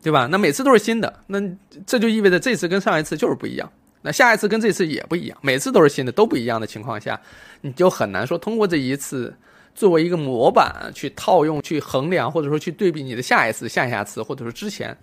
[0.03, 0.27] 对吧？
[0.31, 1.41] 那每次都是新的，那
[1.87, 3.71] 这就意味着这次跟上一次就是不一样，
[4.03, 7.21] 那下一次跟这次也不一样，每次都是新的都不一样的情况下，
[7.61, 9.35] 你就很难说通过这一次。
[9.75, 14.97] 作为一个模板去套用、去衡量，或者说去对比你的下一次、下下次，或者说之前，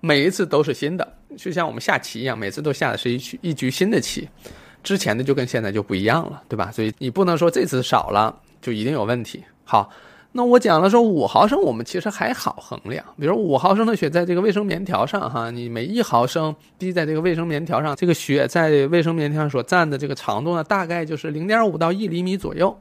[0.00, 4.26] 每一次都是新的，就像我们下棋一样，每次都下的是一局一局新的棋，
[4.82, 6.72] 之前的就跟现在就不一样了，对吧？
[6.72, 9.44] 所以你不能说这次少了就一定有问题。
[9.62, 9.90] 好，
[10.36, 22.76] 那我讲了说五毫升，我们其实还好衡量，比如五毫升的血在这个卫生棉条上，哈，你每一毫升滴在这个卫生棉条上，这个血在卫生棉条上所占的这个长度呢，大概就是零点五到一厘米左右。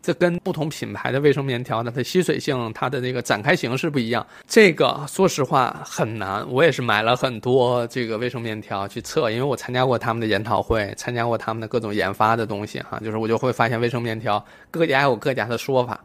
[0.00, 4.26] 这跟不同品牌的卫生棉条呢，它吸水性、它的那个展开形式不一样。
[4.46, 12.98] 这个说实话很难，我也是买了很多这个卫生棉条去测，因为我参加过他们的研讨会，参加过他们的各种研发的东西哈。
[13.04, 16.00] 就是我就会发现卫生棉条各家有各家的说法，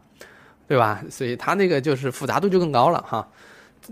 [0.66, 1.02] 对吧？
[1.10, 3.28] 所以它那个就是复杂度就更高了哈。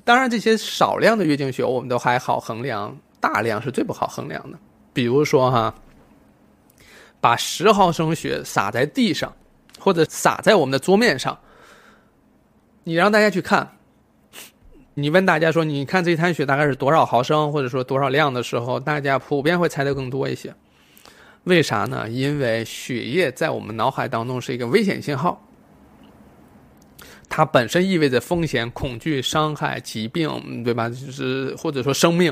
[0.04, 4.58] 当然，这些少量的月经血我们都还好衡量，大量是最不好衡量的。
[4.92, 5.74] 比如说哈，
[7.20, 9.32] 把十毫升血洒在地上。
[9.80, 11.36] 或者洒在我们的桌面上，
[12.84, 13.78] 你让大家去看，
[14.94, 20.54] 你问大家说，你看这一滩血大概是多少毫升，或者说多少量的时候，大家普遍会猜的更多一些。
[21.42, 22.08] 为啥呢？
[22.08, 25.44] 因为血液在我们脑海当中是一个危险信号，
[27.34, 30.86] 它本身意味着风险、恐惧、伤害、疾病，对吧？
[30.90, 32.30] 就是或者说生命。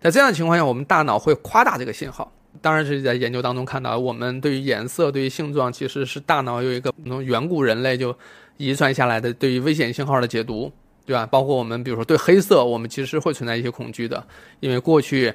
[0.00, 2.32] 在这样的情况下，我们大脑会夸大这个信号。
[2.60, 8.12] 当然是在研究当中看到，我们对于颜色、对于性状，其实是大脑有一个从远古人类就
[8.56, 10.72] 遗传下来的对于危险信号的解读，
[11.06, 11.24] 对吧？
[11.24, 14.26] 包括我们，比如说对黑色，我们其实会存在一些恐惧的，
[14.58, 15.32] 因为过去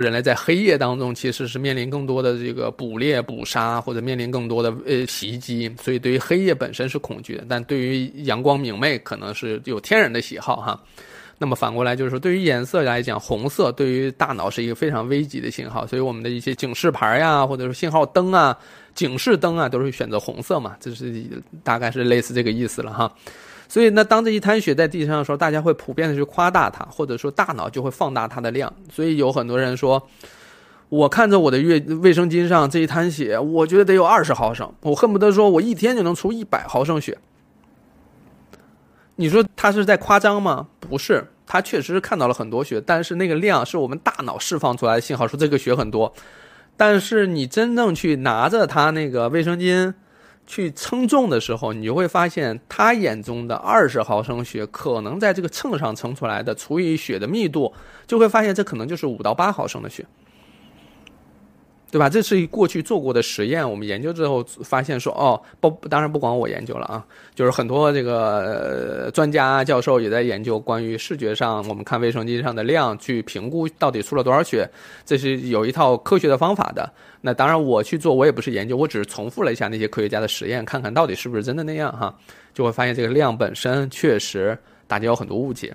[0.00, 10.82] 人类在黑夜当中其实是面临更多的这个捕猎、捕杀，或者面临更多的呃袭击，所以对于黑夜本身是恐惧的，但对于阳光明媚，可能是有天然的喜好哈。
[11.36, 18.58] 那么反过来就是说，对于颜色来讲，红色对于大脑是一个非常危急的信号，所以我们的一些警示牌呀，或者说信号灯啊、
[18.94, 21.24] 警示灯啊，都是选择红色嘛，这是
[21.62, 23.12] 大概是类似这个意思了哈。
[23.70, 28.72] 所以呢，当这一滩血在地上的时候，大家会普遍的去夸大它，或者说大脑就会放大它的量。
[28.92, 30.08] 所以有很多人说，
[30.88, 37.16] 我看着我的月卫生巾上这一滩血，我觉得得有二十毫升，我恨不得说我一天就能出一百毫升血。
[39.14, 40.66] 你说他是在夸张吗？
[40.80, 46.12] 不是，他确实是看到了很多血，但是那个量是我们大脑释放出来的信号，说这个血很多。
[46.76, 49.94] 但是你真正去拿着他那个卫生巾，
[50.50, 57.72] 去称重的时候，你就会发现他眼中的二十毫升血，可能在这个秤上称出来的除以血的密度，
[58.04, 60.04] 就会发现这可能就是五到八毫升的血。
[61.90, 62.08] 对吧？
[62.08, 74.70] 这是过去做过的实验，我们研究之后发现说，哦，不，当然不光我研究了啊，就是很多这个专家教授也在研究关于视觉上，我们看卫生巾上的量去评估到底出了多少血，
[75.04, 76.88] 这是有一套科学的方法的。
[77.20, 82.14] 那当然我去做，我也不是研究，我只是重复了一下那些科学家的实验，看看到底是不是真的那样哈，
[82.54, 85.74] 就会发现这个量本身确实大家有很多误解。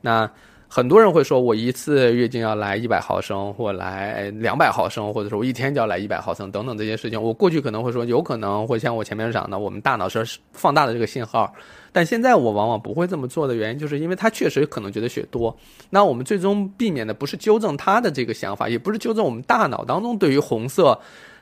[0.00, 0.28] 那。
[0.74, 7.22] 很多人会说，我一次月经要来一百毫升，或来两百毫升，或者说我一天就要来一百毫升等等这些事情。
[7.22, 11.52] 我过去可能会说，有可能会像我前面讲的，我们大脑是放大的这个信号。
[11.92, 15.54] 但现在我往往不会这么做的原因，就是因为他确实可能觉得血多。
[15.90, 20.98] 那我们最终避免的不是纠正他的这个想法，也不是纠正我们大脑当中对于红色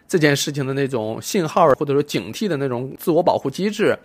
[0.08, 3.96] 这件事情的那种信号，或者说警惕的那种自我保护机制，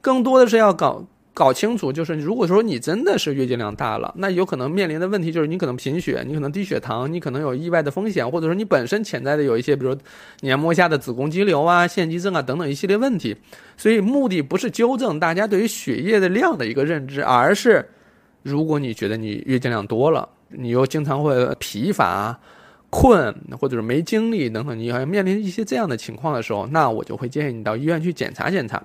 [0.00, 1.04] 更多的是要搞。
[1.34, 9.96] 搞清楚，就是如果说你真的是月经量大了，那有可能面临的问题就是你可能贫血，你可能低血糖，你可能有意外的风险，或者说你本身潜在的有一些，比如
[10.40, 13.34] 黏膜下的子宫肌瘤啊、腺肌症啊等等一系列问题。
[13.78, 17.88] 所以目的不是纠正大家对于血液的量的一个认知，而是
[18.42, 22.38] 如果你觉得你月经量多了，你又经常会疲乏、
[22.90, 28.84] 困，或者是没精力等等，你还面临一些这样的情况的时候，那我就会建议你到医院去检查检查。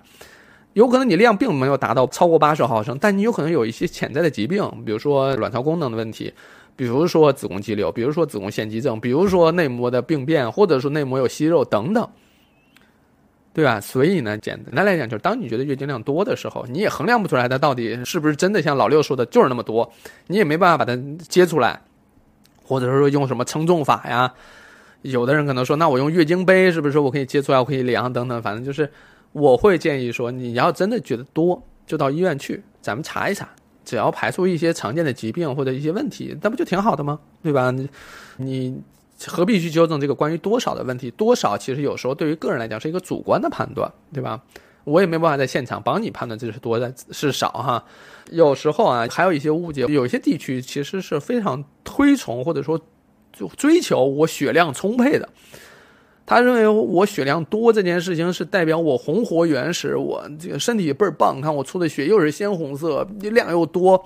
[0.78, 6.32] 有可能你量并没有达到超过八十毫升，但你有可能有一些潜在的疾病，比如说卵巢功能的问题，
[6.76, 12.08] 比如说子宫肌瘤，比如说子宫腺肌症，比如说内膜的病变，或者说内膜有息肉等等，
[13.56, 13.82] 对吧？
[13.82, 19.92] 所以呢，简单来讲，就是当你觉得月经量多的时候，你也衡量不出来它到底是不是真的像老六说的，就是那么多，
[20.28, 20.96] 你也没办法把它
[21.28, 21.82] 接出来，
[22.64, 24.32] 或者说用什么称重法呀？
[25.02, 28.88] 有的人可能说，那我用月经杯是不是我可以接出来，我可以量等等，反正就是。
[29.38, 33.48] 我会建议说，你要真的觉得多，就到医院去，咱们查一查，
[33.86, 37.20] 只要排除一些常见的疾病或者一些问题，那不就挺好的吗？
[37.44, 37.72] 对吧？
[38.38, 38.82] 你
[39.28, 41.12] 何必去纠正这个关于多少的问题？
[41.12, 44.42] 多少其实有时候对于个人来讲是一个主观的判断，对吧？
[44.84, 47.84] 我也没办法在现场帮你判断这是多的是少哈。
[48.32, 52.80] 有时候啊，还有一些误解，有一些地区其实是非常推崇或者说
[53.34, 55.28] 就追求我血量充沛的。
[56.28, 61.40] 他认为我血量多这件事情是代表我红活原始，我这个身体倍儿棒。
[61.40, 64.06] 看我出的血又是鲜红色，量又多。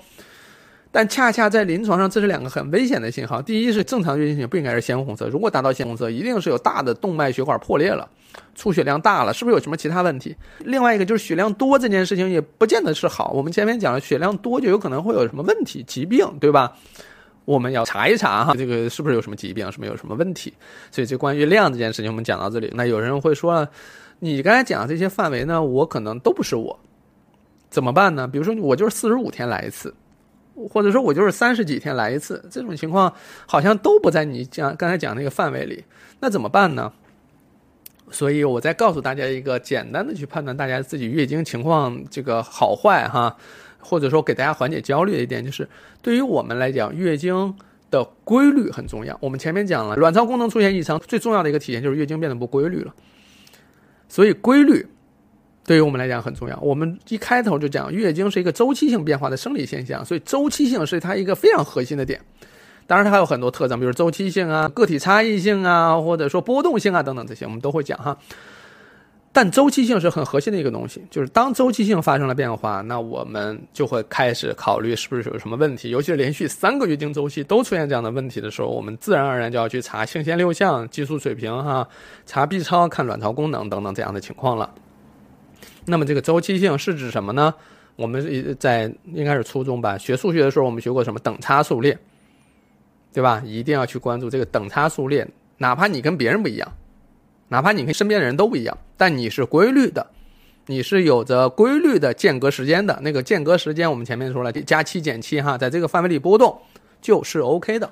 [0.92, 3.42] 但恰恰在临床上，这是两个很危险的信号。
[3.42, 8.08] 第一是正常月经血不应该是鲜红色，如果达到鲜红色，一定是有大的动脉血管破裂了，
[8.54, 10.36] 出血量大了，是不是有什么其他问题？
[10.60, 13.32] 另外一个就是血量多这件事情也不见得是好。
[13.32, 16.78] 我们前面讲了，血量多就有可能会有什么问题、疾病，对吧？
[17.46, 20.54] 我们要查一查哈，这个是不是有什么疾病，是不是有什么问题？
[20.92, 22.72] 所以这关于量这件事情，我们讲到这里。
[22.76, 23.70] 那有人会说了，
[24.20, 26.80] 你刚才讲的这些范围呢，我可能都不是我，
[27.70, 28.28] 怎么办呢？
[28.28, 29.94] 比如说我就是四十五天来一次，
[30.70, 33.14] 或者说我就是三十几天来一次，这种情况
[33.48, 35.84] 好像都不在你讲刚才讲那个范围里，
[36.20, 36.94] 那怎么办呢？
[38.12, 43.36] 所以我再告诉大家一个简单的去判断大家自己月经情况这个好坏哈。
[43.82, 45.68] 或者说给大家缓解焦虑的一点就是，
[46.02, 47.54] 对于我们来讲，月经
[47.90, 49.18] 的规律很重要。
[49.22, 52.94] 我们前面讲了，卵巢功能出现异常，最重要的一个体现就是月经变得不规律了。
[54.08, 54.86] 所以规律
[55.66, 56.58] 对于我们来讲很重要。
[56.60, 62.20] 我们一开头就讲，月经是一个周期性变化的生理现象，所以周期性是它一个非常核心的点。
[62.88, 68.18] 当然，它还有很多特征，比如周期性啊、个体差异性啊，或者说波动性啊等等这些，我们都会讲哈。
[69.34, 75.90] 但周期性是很核心的一个东西，就是当周期性发生了变化，那我们就会开始考虑是不是有什么问题。
[75.90, 81.88] 尤其是连续三个月经周期都出现这样的问题的时候，我们自然而然就要去查性腺六项、激素水平、哈
[82.26, 84.70] 查 B 超、看卵巢功能等等这样的情况了。
[85.86, 87.54] 那么这个周期性是指什么呢？
[87.96, 91.98] 我们在应该是初中吧，学数学的时候我们学过什么等差数列，
[93.14, 93.42] 对吧？
[93.46, 95.26] 一定要去关注这个等差数列，
[95.58, 96.70] 哪怕你跟别人不一样。
[97.52, 100.08] 哪怕你跟身边的人都不一样，但你是规律的，
[100.68, 102.98] 你是有着规律的间隔时间的。
[103.04, 106.58] 那个间隔时间，我们前面说了，加七减七哈，在这个范围里波动
[107.02, 107.92] 就是 OK 的。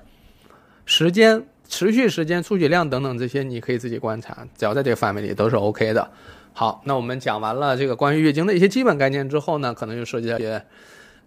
[0.86, 6.10] 时间、持续时间、出血量等等这些，你可以自己观察，只要在这个范围里都是 OK 的。
[6.54, 10.64] 好，那我们讲完了这个关于月经的一些基本概念之后呢，可能就涉及到一些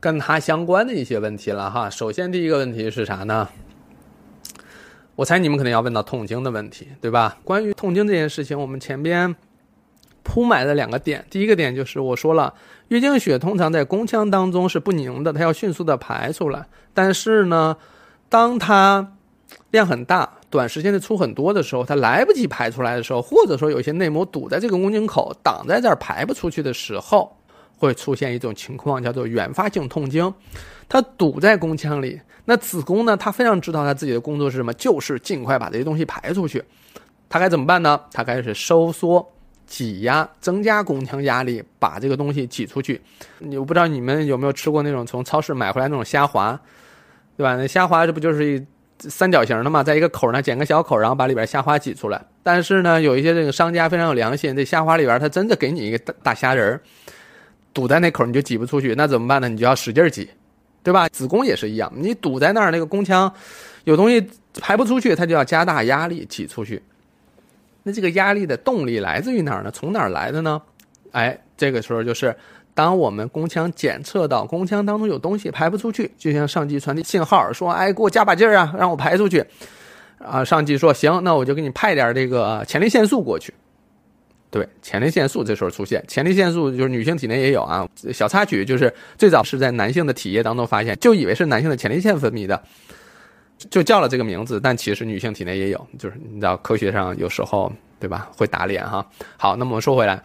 [0.01, 1.91] 跟它相关的一些问题了哈。
[1.91, 3.47] 首先第一个问题是啥呢？
[5.23, 7.39] 我猜你们肯定要问到痛经的问题，对吧？
[7.45, 9.33] 关于痛经这件事情，我们前边
[10.25, 11.25] 铺埋了两个点。
[11.31, 12.53] 第一个点就是我说了，
[12.89, 16.67] 月经血通常在宫腔当中是不凝的，它要迅速的排出来。
[16.93, 17.77] 但是呢，
[18.29, 19.13] 当它
[19.71, 27.37] 量很大，短时间的出很多的时候，它来不及排出来的时候，或者说有些内膜堵在这个宫颈口，挡在这儿排不出去的时候，
[27.79, 30.35] 会出现一种情况，叫做原发性痛经。
[30.89, 33.17] 它堵在宫腔里，那子宫呢？
[33.17, 36.63] 它非常知道它自己的工作是什么，就是尽快把这些东西排出去。
[37.29, 38.01] 它该怎么办呢？
[38.13, 39.27] 它开始收缩、
[39.65, 43.01] 挤压、增加宫腔压力，把这个东西挤出去。
[43.39, 46.61] 你我不知道你们有没有吃过那种从超市买回来那种虾滑，
[47.37, 47.57] 对吧？
[47.57, 48.67] 那虾滑这不就是一
[48.99, 52.23] 三角形的嘛，在一个口那剪个小口，然后把里边虾滑挤出来。
[52.43, 56.81] 但是呢，有一些这个商家非常有良心，这虾滑里边它真的给你一个大大虾仁儿，
[57.73, 59.49] 堵在那口你就挤不出去，那怎么办呢？
[59.49, 60.29] 你就要使劲挤。
[60.83, 61.09] 对吧？
[61.09, 63.33] 子宫也是一样，你堵在那儿，那个宫腔
[63.85, 64.27] 有东西
[64.61, 66.83] 排不出去，它就要加大压力挤出去。
[67.85, 69.71] 那这个压力的动力来自于哪儿呢？
[69.71, 70.61] 从哪儿来的呢？
[71.13, 72.35] 哎，这个时候就是
[72.75, 79.45] 当我们宫腔检测到宫腔当中有东西排不出去，就像上级传递信号说：“哎，给我加把劲儿啊，让我排出去。”
[80.19, 83.53] 啊，上级说：“行，那我就给你派点这个前列腺素过去。”
[84.53, 87.89] 对，前列腺素这时候出现，前列腺素就是女性体内也有啊。
[88.13, 92.63] 小插曲就是最早是在男性的体液当中发现，就以为是男性的前列腺分泌的，
[93.71, 94.61] 就叫了这个名字。
[94.61, 99.07] 但其实女性体内也有，就是你知道科学上有时候对吧会打脸哈。
[99.39, 100.23] 好，那么我们说回来，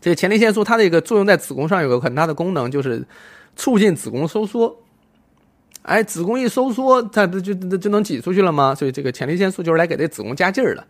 [0.00, 3.06] 这个前列腺素它的一个作用在子宫上有个很大的功能，就是
[3.56, 4.74] 促进子宫收缩。
[5.82, 8.74] 哎，子宫一收缩，它不就就能挤出去了吗？
[8.74, 10.86] 所以这个前列腺素就是来给这子宫加劲儿的。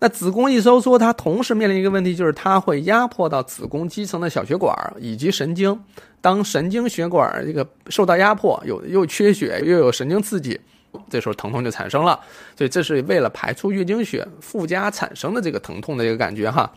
[0.00, 5.78] 那子宫一收缩，它同时面临一个问题，就是它会压迫到子宫肌层的小血管以及神经。
[6.20, 10.60] 当神经血管这个受到压迫，有又缺血又有神经刺激，
[11.08, 12.18] 这时候疼痛就产生了。
[12.56, 16.70] 所以这是为了排出月经血附加产生的这个疼痛的一个感觉哈。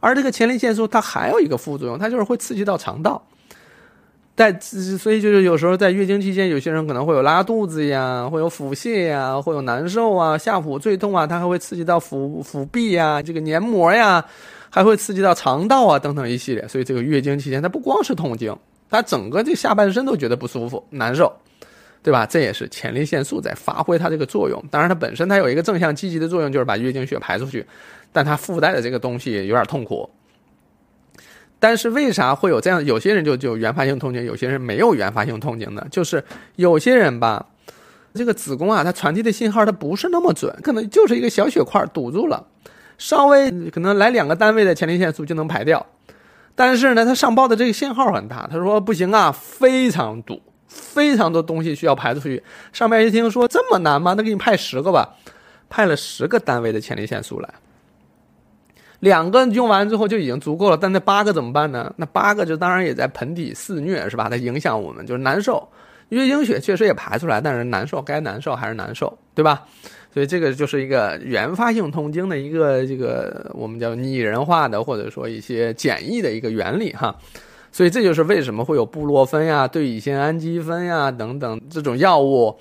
[0.00, 3.22] 而这个前列腺素它还有一个副作用，它就是会刺激到肠道。
[4.36, 14.24] 在，所以就是有时候在月经期间，有些人可能会有拉肚子呀，会有腹泻呀，会有难受啊，下腹坠痛啊，它还会刺激到腹腹壁呀，这个黏膜呀，
[14.70, 16.66] 还会刺激到肠道啊等等一系列。
[16.66, 18.56] 所以这个月经期间，它不光是痛经，
[18.90, 21.32] 它整个这下半身都觉得不舒服、难受，
[22.02, 22.26] 对吧？
[22.26, 24.60] 这也是前列腺素在发挥它这个作用。
[24.68, 27.64] 当然，它本身它有一个正向积极的作用，就是把月经血排出去，
[28.12, 30.10] 但它附带的这个东西有点痛苦。
[31.64, 32.84] 但是为啥会有这样？
[32.84, 35.86] 有些人就就原发性痛经，有些人没有原发性痛经的。
[35.90, 36.22] 就是
[36.56, 37.46] 有些人吧，
[38.12, 42.46] 这个子宫啊，它传递的信号它不是那么准，可能就是一个小血块堵住了，
[42.98, 45.86] 稍微可能来两个单位的前列腺素就能排掉。
[46.54, 52.42] 但是呢，它上报的这个信号很大，他说不行啊，非常堵，非常多东西需要排出去。
[52.74, 54.12] 上面一听说这么难吗？
[54.14, 55.14] 那给你派十个吧，
[55.70, 57.48] 派了十个单位的前列腺素来。
[59.04, 61.92] 两个用完之后就已经足够了，但那八个怎么办呢？
[61.98, 64.30] 那八个就当然也在盆底肆虐，是吧？
[64.30, 65.68] 它影响我们，就是难受。
[66.08, 69.62] 月经血确实也排出来，但是难受，该难受还是难受，对吧？
[70.10, 77.14] 所以这个就是一个原发性痛经的一个这个我们叫拟人化的或者说一些简易的一个原理哈。
[77.70, 82.56] 所以这就是为什么会有布洛芬呀、对乙酰氨基酚呀等等这种药物，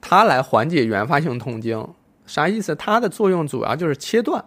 [0.00, 1.86] 它来缓解原发性痛经。
[2.24, 2.74] 啥意思？
[2.76, 4.42] 它的作用主要就是切断。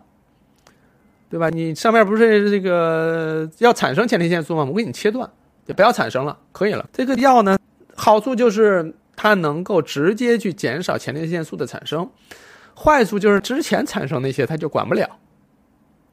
[1.29, 1.49] 对吧？
[1.49, 4.63] 你上面不是这个要产生前列腺素吗？
[4.63, 5.29] 我给你切断，
[5.65, 6.87] 就不要产生了，可以了。
[6.93, 7.57] 这个药呢，
[7.95, 12.09] 好处就是它能够直接去减少前列腺素的产生，
[12.73, 15.05] 坏处就是之前产生那些它就管不了。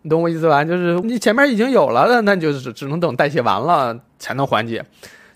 [0.03, 0.65] 你懂我意思吧？
[0.65, 4.85] 就是你前面已经有了的，那就是只能等代谢完了才能缓解。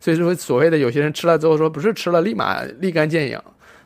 [0.01, 3.41] 所以说，所谓的有些人吃了之后说不是吃了立马立竿见影，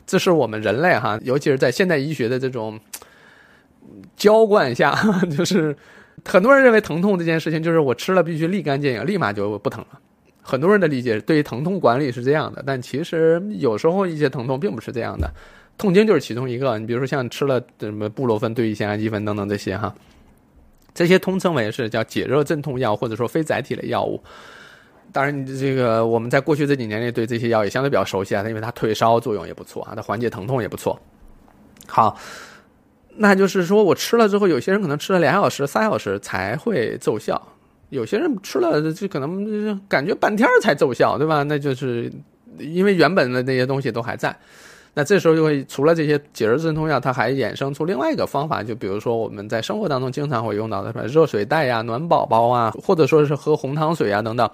[0.07, 2.79] 这是我们人类哈，尤其是在现代医学的这种。
[4.15, 4.95] 浇灌下，
[5.35, 5.75] 就是
[6.25, 9.99] 很多人认为疼痛这件事情，就是我吃了必须立竿见影，立马就不疼了。
[10.41, 15.31] 很多人的理解对于疼痛管理是这样的，但其实有时候一些疼痛并不是这样的。
[15.77, 19.93] 痛经就是其中一个，你比如说像吃了什么布洛芬、对乙酰氨基酚等等这些哈，
[20.93, 24.21] 这些通称为是叫解热镇痛药或者说非载体类药物。
[25.11, 30.99] 当然，你这个我们在过去这几年里对这些药也相对比较熟悉啊，因为它退烧作用也不错啊，它缓解疼痛也不错。
[31.87, 32.17] 好。
[33.17, 37.41] 那就是说，我吃了之后，有些人可能吃了两小时、三小时才会奏效，
[37.89, 41.43] 有些人吃了就可能感觉半天才奏效，对吧？
[41.43, 42.11] 那就是
[42.57, 44.35] 因为原本的那些东西都还在。
[44.95, 54.47] 那这时候就会除了这些解热镇痛药，它还衍生出另外一个方法，就比如说我们在生活当中经常会用到的什么热水袋呀、暖宝宝啊，或者说是喝红糖水啊等等。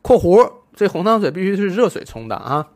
[0.00, 2.68] 括弧，这红糖水必须是热水冲的啊？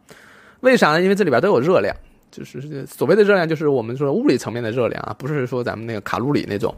[0.61, 1.01] 为啥呢？
[1.01, 1.95] 因为这里边都有热量。
[2.39, 6.75] 就是所谓的热量，就是我们说物理层面的热量啊，不是说咱们那个卡路里那种。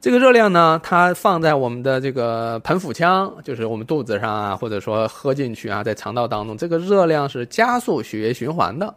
[0.00, 8.94] 这个热量呢，它放在我们的这个盆腹腔，就是我们肚子上啊，或者说喝进去啊，在肠道当中，这个热量是加速血液循环的。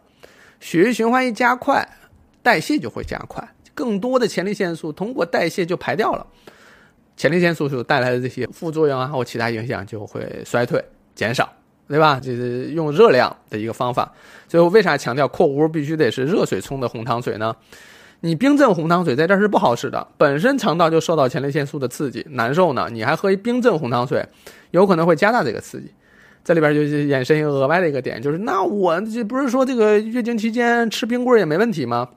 [0.60, 1.86] 血液循环一加快，
[2.42, 6.26] 代谢就会加快，更多的前列腺素通过代谢就排掉了，
[7.18, 10.82] 前列腺素所带来的这些副作用啊或其他影响就会衰退
[11.14, 11.52] 减少，
[11.88, 12.20] 对吧？
[12.22, 14.12] 这是用热量的一个方法。
[14.48, 17.54] 所以为啥强调括弧必须得是热水冲的红糖水呢？
[18.20, 22.88] 你冰镇红糖水在这儿是不好使的，本身肠道就受到前列腺素的刺激，难受呢。
[22.90, 24.26] 你还喝一冰镇红糖水，
[24.70, 25.92] 有可能会加大这个刺激。
[26.42, 32.08] 这里边就衍生一个额外的一个点，就是那我这不是说这个月经期间吃冰棍也没问题吗？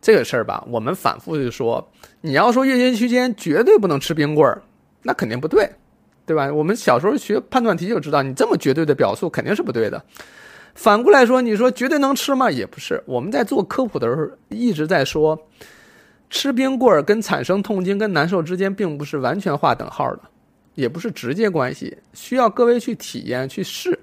[0.00, 1.90] 这个事儿吧，我们反复就说，
[2.20, 4.62] 你要说月经期间绝对不能吃冰棍儿，
[5.02, 5.70] 那肯定不对，
[6.26, 6.52] 对吧？
[6.52, 10.02] 我们小时候学判断题就知道，你这么绝对的表述肯定是不对的。
[10.74, 12.50] 反过来说，你说绝对能吃吗？
[12.50, 13.02] 也不是。
[13.06, 15.38] 我们在做科普的时候一直在说，
[16.30, 20.22] 吃冰棍儿跟产生痛经跟难受之间并不是完全划等号的，
[20.74, 23.96] 也不是直接关系，需要各位去体验去试，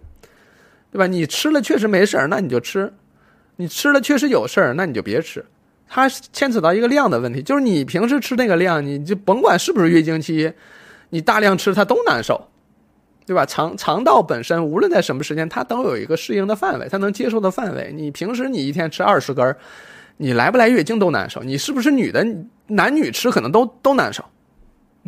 [0.91, 1.07] 对吧？
[1.07, 2.87] 你吃了确实没事儿，那你就吃；
[3.57, 5.43] 你吃了确实有事儿，那你就别吃。
[5.89, 10.53] 它牵扯到一个量的问题，就是你平时吃那个量，你就甭管是不是月经期，
[11.11, 12.47] 你大量吃它都难受。
[13.23, 13.45] 对吧？
[13.45, 17.93] 肠肠道本身无论在什么时间，它都有一个适应的范围，它能接受的范围。
[17.95, 19.55] 你平时你一天吃二十根，
[20.17, 21.41] 你来不来月经都难受。
[21.43, 22.25] 你是不是女的？
[22.67, 24.25] 男女吃可能都都难受，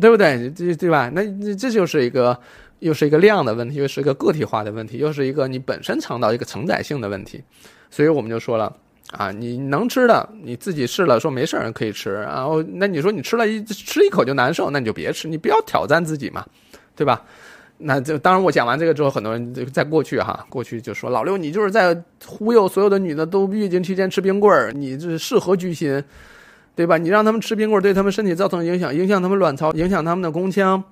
[0.00, 0.50] 对不对？
[0.56, 1.10] 这对吧？
[1.12, 1.22] 那
[1.56, 2.38] 这就是一个
[2.78, 7.42] 又是一个量的问题，又是一个个体化的问题，又是一个你本身肠道一个承载性的问题。
[7.90, 8.74] 所以我们就说了
[9.10, 12.14] 啊，你能吃的你自己试了，说没事儿可以吃。
[12.14, 16.44] 然后那你说你吃了一吃一口就难受，那你就别吃，你不要挑战自己嘛，
[16.96, 17.22] 对吧？
[17.76, 21.94] 那就当然，我讲完这个之后，很多人就在过去哈，过去就说老六，你就是在
[22.24, 26.02] 忽悠所有的女的都月经期间吃冰棍儿，你这是是何居心，
[26.76, 26.96] 对吧？
[26.96, 30.82] 你让他们吃冰棍儿，对他们身体造成影响，影响他们卵巢，影响他们的宫腔，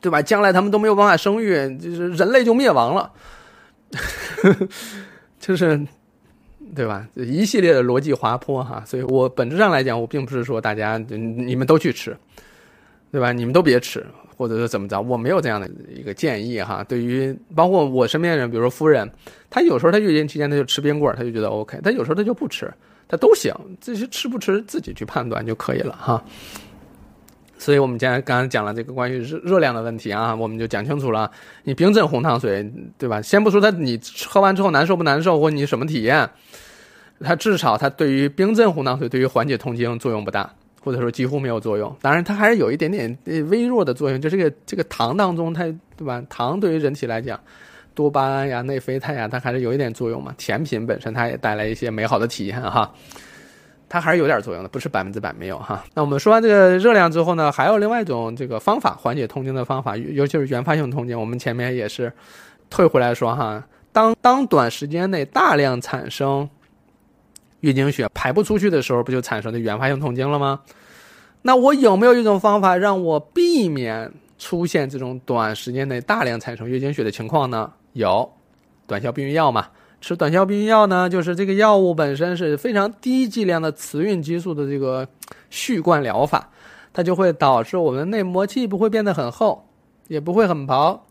[0.00, 0.22] 对吧？
[0.22, 3.12] 将来他们都没有办法生育，就是人类就灭亡了，
[5.40, 5.84] 就是
[6.74, 7.06] 对吧？
[7.14, 12.16] 一系列的逻辑滑坡哈，所以我本质上来讲，我并不是说大家你们都去吃，
[13.10, 13.32] 对吧？
[13.32, 14.04] 你们都别吃。
[14.34, 16.82] 或者是怎么着，我没有这样的一个建议哈。
[16.82, 19.08] 对于包括我身边人，比如说夫人，
[19.48, 22.72] 她有时候她月经期间她就吃冰棍，她就觉得 OK；她有时候她就不吃，
[23.06, 23.54] 她都行。
[23.80, 26.24] 这些吃不吃自己去判断就可以了哈。
[27.62, 31.30] 所以我们今天刚刚讲了这个关于热热量的问题啊，我们就讲清楚了。
[31.62, 33.22] 你冰镇红糖水，对吧？
[33.22, 36.28] 先不说它你喝完之后难受不难受，或你什么体验，
[37.20, 40.52] 它至少它对于冰镇红糖水对于缓解痛经作用不大。
[40.84, 43.16] 或者说几乎没有作用，当然它还是有一点点
[43.48, 45.62] 微弱的作用，就这个这个糖当中，它
[45.96, 46.20] 对吧？
[46.28, 47.38] 糖对于人体来讲，
[47.94, 50.34] 多巴胺呀、内啡肽呀，它还是有一点作用嘛。
[50.36, 52.92] 甜品本身它也带来一些美好的体验哈，
[53.92, 55.84] 它还是有点作用的，不是百分之百没有哈。
[55.92, 61.20] 那我们说完这个热量之后呢，还有另外一种这个方法缓解痛经的方法，尤其是原发性痛经。
[61.20, 62.10] 我们前面也是
[62.70, 63.62] 退回来说哈，
[63.92, 66.48] 当当短时间内大量产生。
[67.60, 70.58] 月经血排不出去的时候，不就产生的原发性痛经了吗？
[71.42, 77.72] 那我有没有一种方法让我避免出现这种短时间内大量产生月经血的情况呢？
[77.92, 78.28] 有，
[78.84, 79.68] 短效避孕药嘛。
[80.02, 85.08] 吃短效避孕药呢，就是这个药物本身是非常低剂量的雌孕激素的这个
[85.48, 86.50] 续灌疗法，
[86.92, 89.64] 它就会导致我们内膜既不会变得很厚，
[90.08, 91.06] 也不会很薄。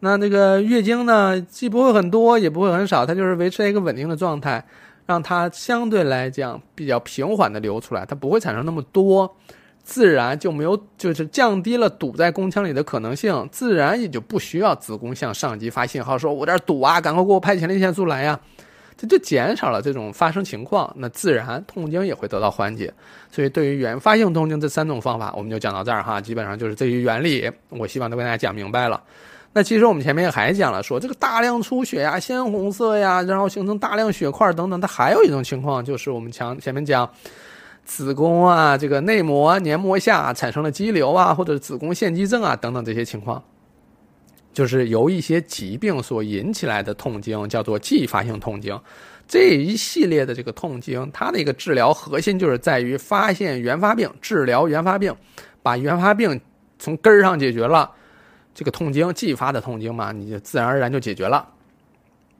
[0.00, 4.64] 那这个月经呢，既不会很多，也不会很少，它就是维持在一个稳定的状态。
[5.06, 9.36] 让它相对来讲比较平缓的流出来，它不会产生那么多，
[9.86, 18.38] 自然就没有就是降低了堵在宫腔里的可能性，自然也就不需要子宫向上级发信号说“我这儿堵啊，赶快给我派前列腺素来呀”，
[18.98, 22.92] 这就减少了这种发生情况，那自然痛经也会得到缓解。
[23.30, 29.00] 所以对于原发性痛经这三种方法，我们就讲到这儿哈，基本上就是这些原理，我希望都跟大家讲明白了。
[29.52, 37.08] 那其实我们前面还讲了，说这个大量出血呀、鲜红色呀，然后形成大量血块等等，它还有一种情况，就是我们前前面讲
[37.86, 43.42] 子宫啊、这个内膜黏膜下产生了肌瘤啊，或者子宫腺肌症啊等等这些情况，
[44.52, 48.78] 就是由一些疾病所引起来的痛经，叫做继发性痛经。
[49.28, 55.14] 这一系列的这个痛经，它的一个治疗核心就是在于发现原发病、治疗原发病，
[55.62, 56.40] 把原发病
[56.80, 57.90] 从根儿上解决了。
[58.52, 61.48] 这个痛经继发的痛经嘛，你就自然而然就解决了，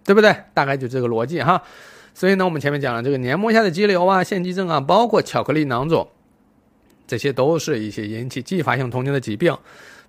[0.03, 0.35] 对不对？
[0.53, 1.63] 大概就这个逻辑哈。
[2.17, 6.09] 所以呢，我们前面讲了这个黏膜下的肌瘤啊、腺肌症啊，包括巧克力囊肿，
[7.07, 9.55] 这些都是一些引起继发性痛经的疾病。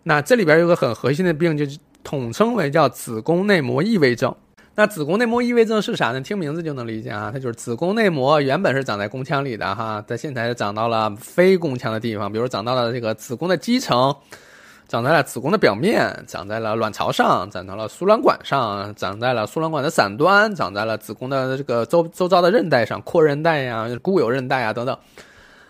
[0.03, 4.33] 那这里边有个很核心的病，就是统称为叫子宫内膜异位症。
[4.75, 6.21] 那子宫内膜异位症是啥呢？
[6.21, 14.15] 听名字就能理解啊，它就是子宫内膜原本是长在宫腔里的哈，它现在长到了非宫腔的地方，比如长到了这个子宫的肌层。
[14.87, 24.97] 长在了子宫的表面，长在了卵巢上，长在了输卵管上，长在了输卵管的伞端，长在了子宫的这个周周遭的韧带上，阔韧带呀、固有韧带啊等等，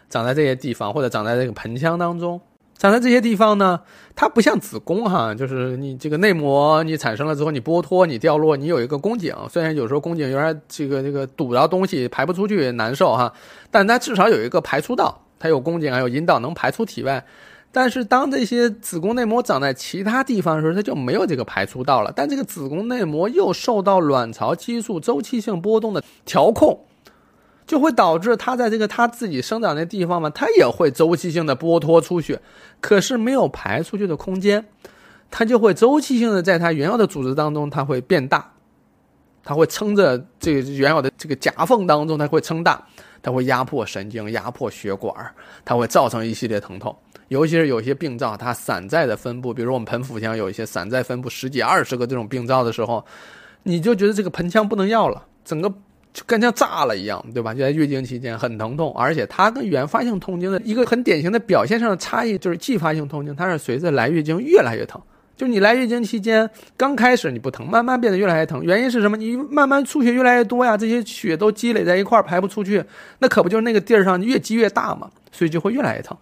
[0.08, 2.40] 长在这些地方，或者长在这个盆腔当中。
[2.78, 3.82] 长在这些地方呢，
[4.16, 13.34] 它不像子宫哈，就是你这个内膜你产生了之后，你剥脱、你掉落，你有一个宫颈，虽然有时候宫颈有点这个这个堵着东西排不出去难受哈，
[13.72, 17.26] 但它至少有一个排出道，它有宫颈还有阴道能排出体外。
[17.72, 22.12] 但是当这些子宫内膜长在其他地方的时候，它就没有这个排出道了。
[22.16, 26.86] 但这个子宫内膜又受到卵巢激素周期性波动的调控，
[27.68, 32.40] 就会导致它在这个它自己生长的地方嘛，它也会周期性的剥脱出去，
[32.80, 34.66] 可是没有排出去的空间，
[35.30, 38.54] 它就会周期性的在它原有的组织当中，它会变大，
[39.44, 42.88] 它会撑着这个原有的这个夹缝当中，它会撑大，
[43.22, 45.14] 它会压迫神经、压迫血管，
[45.64, 46.98] 它会造成一系列疼痛。
[47.30, 53.04] 尤其是有些病灶，它散在的分布，比如我们盆腹腔有一些散在分布十几、二十个这种病灶的时候，
[53.64, 55.70] 你就觉得这个盆腔不能要了，整个
[56.14, 57.54] 就跟像炸了一样，对吧？
[57.54, 65.02] 就在月经期间很疼痛，而且它跟原发性痛经的一个很典型的表现上的差异就是，继发性痛经它是随着来月经越来越疼。
[65.36, 69.16] 就你来月经期间刚开始你不疼，慢慢变得越来越疼，原因是什么？
[69.16, 72.84] 你慢慢出血越来越多呀，这些血都积累在一块排不出去，
[73.20, 76.18] 那可不就是那个地儿上越积越大嘛，所以就会越来越疼。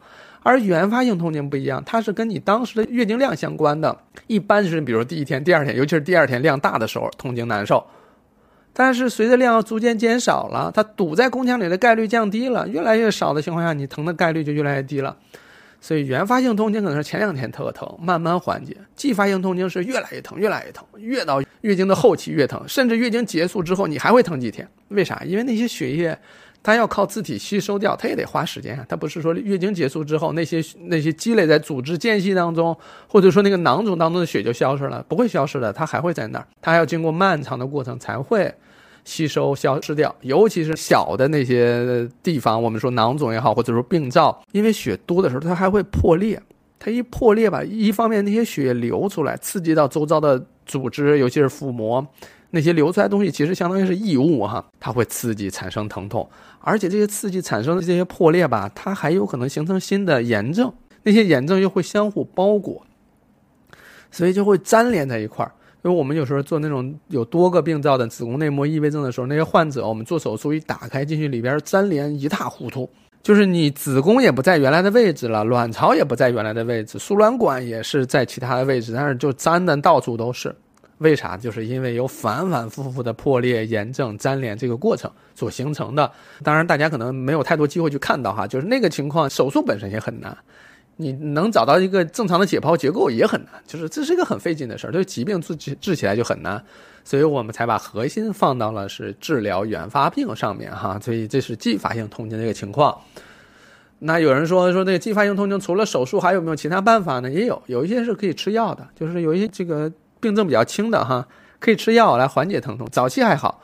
[0.47, 7.83] 而原发性痛经不一样，它是跟你当时的月经量相关的，一般是比如第一天、第二天，尤其是第二天量大的时候，痛经难受。
[8.71, 15.17] 但是随着量逐渐减少了，它堵在宫腔里的概率降低了，越来越少的情况下，你疼的概率就越来越低了。
[15.81, 24.67] 所以原发性痛经可能是前两天特疼，慢慢缓解；继发性痛经是越来越疼，越来越疼，越到月经的后期越疼，甚至月经结束之后你还会疼几天。
[24.89, 25.23] 为啥？
[25.25, 26.15] 因为那些血液。
[26.65, 28.83] 它要靠自体吸收掉，它也得花时间啊。
[28.89, 32.75] 它不是说月经结束之后，那些那些积累在组织间隙当中，
[33.07, 36.47] 或者说那个囊肿当中的血就消失了，不会消失的，它还会在那儿。
[36.63, 38.51] 它还要经过漫长的过程才会
[39.03, 40.15] 吸收消失掉。
[40.21, 46.41] 尤其是小的那些地方，我们说囊肿也好，或者说病灶，因为血多的时候，它还会破裂。
[46.79, 52.05] 它一破裂吧，一方面那些血流出来，刺激到周遭的组织，尤其是腹膜。
[52.55, 56.25] 那些流出来东西其实相当于是异物哈，它会刺激产生疼痛，
[56.61, 60.71] 而且这些刺激产生的这些破裂吧，它还有可能形成新的炎症，
[61.03, 62.81] 那些炎症又会相互包裹，
[64.09, 65.51] 所以就会粘连在一块儿。
[65.83, 72.89] 因为我们有时候做那种有多个病灶的子宫内膜异位症的时候，那些患者我们做手术一打开进去，里边粘连一塌糊涂，
[73.21, 80.55] 就是你子宫也不在原来的位置了，卵巢也不在原来的位置，输卵管也是在其他的位置，但是就粘的到处都是。
[80.99, 81.35] 为啥？
[81.35, 86.09] 就是因为有反反复复的破裂、炎症、粘连这个过程所形成的。
[86.41, 90.37] 当然，大家可能没有太多机会去看到哈，就是那个情况，手术本身也很难，
[90.95, 96.63] 你能找到一个正常的解剖结构也很难，就是这是一个很费劲的事儿，就是疾病治治起来就很难，
[97.03, 100.97] 所以我们才把核心放到了是治疗原发病上面哈。
[101.03, 102.97] 所以这是继发性痛经这个情况。
[103.99, 107.29] 那有人说说那个继发性痛经除了手术还有没有其他办法呢？
[107.29, 109.91] 也有，有一些是可以吃药的，就是有一些这个。
[110.19, 111.27] 病症比较轻的哈，
[111.59, 112.87] 可以吃药来缓解疼痛。
[112.91, 113.61] 早期还好，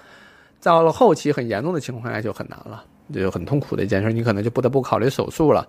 [0.62, 2.84] 到了后期很严重的情况下就很难了，
[3.14, 5.68] 就很痛苦的一件事，你可能就不得不考虑手术了。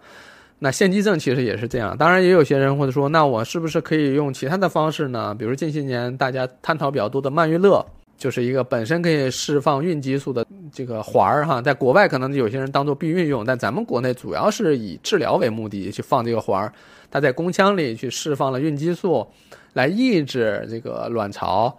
[0.59, 5.35] 那腺肌症其实也是这样，当然也有些人或者说，那我是不是可以用其他的方式呢？
[5.35, 7.85] 比如近些年大家探讨比较多的曼月乐，
[8.16, 16.72] 就是一个本身可以释放孕激素的这个环儿哈，在国外可能有些人当做避孕用，但咱们国内主要是以治疗为目的去放这个环儿，
[17.11, 19.26] 它在宫腔里去释放了孕激素。
[19.74, 21.76] 来抑制这个卵巢，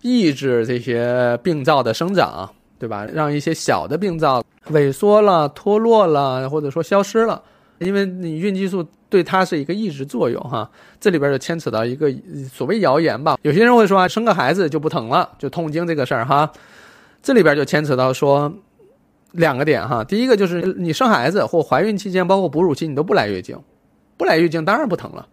[0.00, 3.06] 抑制这些病灶的生长，对吧？
[3.12, 7.42] 让一些小的病灶萎缩了、脱落了，或者说消失了。
[7.78, 10.70] 因为你孕激素对它是一个抑制作用，哈。
[11.00, 12.08] 这里边就牵扯到一个
[12.48, 13.36] 所谓谣言吧。
[13.42, 16.52] 有些人会说啊，生个孩子就不疼了，就痛经这个事儿，哈。
[17.20, 18.52] 这里边就牵扯到说
[19.32, 20.04] 两个点，哈。
[20.04, 23.58] 第一个就是你生孩子或怀孕期间，包括哺乳期，你都不来月经，
[24.16, 25.26] 不来月经当然不疼了。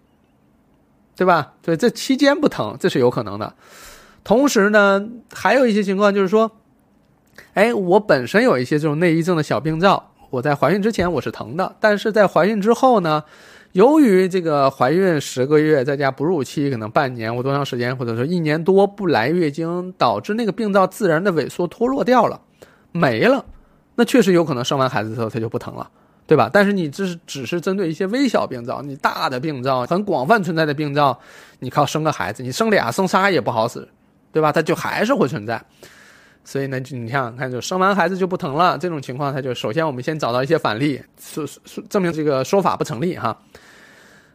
[1.20, 1.52] 对吧？
[1.66, 3.54] 所以这期间不疼，这是有可能的。
[4.24, 6.50] 同时呢，还有一些情况就是说，
[7.56, 13.22] 哎，我本身有一些这种内异症的小病灶，我在怀孕之前我是疼的，但是在怀孕之后呢，
[13.74, 22.40] 由于这个怀孕十个月，再加哺乳期可能半年或多长时间，或者说一年多不来月经，导致那个病灶自然的萎缩脱落掉了，
[22.94, 23.44] 没了，
[23.96, 25.92] 那确实有可能生完孩子之后它就不疼了。
[26.30, 26.48] 对吧？
[26.54, 31.20] 但是你这是只是针对一些微小病灶，你大的病灶很广泛存在的病灶，
[31.58, 33.88] 你靠生个孩子，你生俩生仨也不好使，
[34.32, 34.52] 对吧？
[34.52, 35.60] 它就还是会存在。
[36.44, 43.36] 所以呢，就你想想看，就生完孩子就不疼了这种情况，它就首先我们先找到一些反例，说说证明这个说法不成立哈。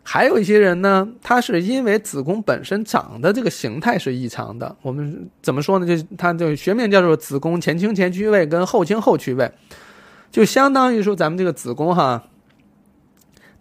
[0.02, 4.74] 还有一些人呢，他是因为子宫本身长的这个形态是异常的。
[4.82, 5.86] 我们怎么说呢？
[5.86, 9.48] 就它就学名叫做子宫前倾前屈位跟后倾后屈位，
[10.34, 12.24] 就相当于说咱们这个子宫哈，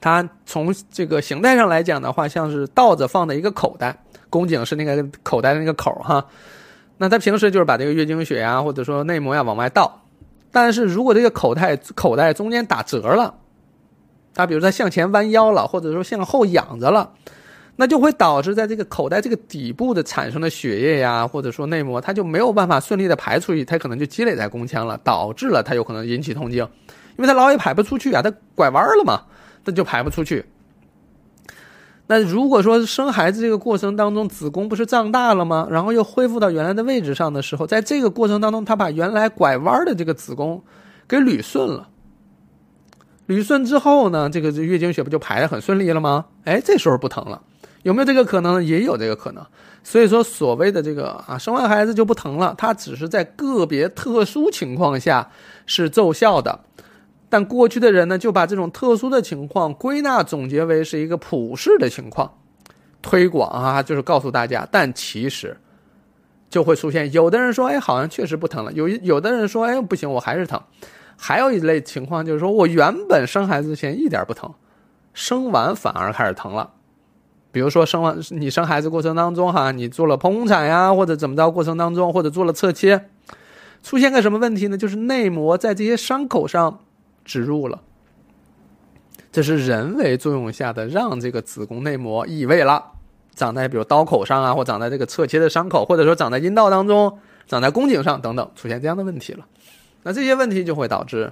[0.02, 6.26] 它从这个形态上来讲的话，像是倒着放的一个口袋，宫颈是那个口袋的那个口哈。
[6.98, 10.02] 那它平时就是把这个月经血呀，或者说内膜呀往外倒，
[10.52, 13.36] 但是如果这个口袋口袋中间打折了。
[14.34, 17.12] 它比如它向前弯腰了，或者说向后仰着了，
[17.76, 26.64] 那就会导致在这个口袋这个底部的产生的血液呀，或者说内膜，它就没有办法顺利的排出去，它可能就积累在宫腔了，导致了它有可能引起痛经，
[27.18, 29.24] 因为它老也排不出去啊，它拐弯了嘛，
[29.66, 30.46] 它就排不出去。
[32.06, 35.68] 那如果说生孩子这个过程当中，子宫不是胀大了吗？
[35.72, 40.62] 然后又恢复到原来的位置上的时候，在这个过程当中，它把原来拐弯的这个子宫
[41.08, 41.90] 给捋顺了。
[43.28, 46.26] 捋顺之后呢，这个月经血不就排的很顺利了吗？
[46.44, 47.42] 哎，这时候不疼了，
[47.84, 48.64] 有没有这个可能？
[48.64, 49.46] 也有这个可能。
[49.84, 55.30] 所以说，所谓的这个啊，生完孩子就不疼了，它只是在个别特殊情况下
[55.66, 56.62] 是奏效的。
[57.30, 62.38] 但过去的人呢，就把这种特殊的情况归纳总结为是一个普世的情况，
[63.02, 64.68] 推广啊，就是告诉大家。
[64.72, 65.58] 但其实
[66.50, 70.62] 就会出现，有的人说，哎，好像确实不疼了；有有的人说，哎，不行，我还是疼。
[71.18, 74.54] 还有一类情况就是说，我原本生孩子前一点不疼，
[75.14, 76.72] 生完反而开始疼了。
[77.54, 83.10] 比如说生完你生孩子过程当中哈，你做了剖宫产呀，或者怎么着过程当中，或者做了侧切，
[83.84, 84.76] 出现个什么问题呢？
[84.76, 86.80] 就是内膜在这些伤口上
[87.24, 87.80] 植入了，
[89.32, 92.84] 这是人为作用下的，让这个子宫内膜移位了，
[93.36, 99.46] 长在比如刀口上啊，或长在这个侧切的伤口，或者说长在阴道当中，长在宫颈上等等，出现这样的问题了。
[100.02, 101.32] 那这些问题就会导致，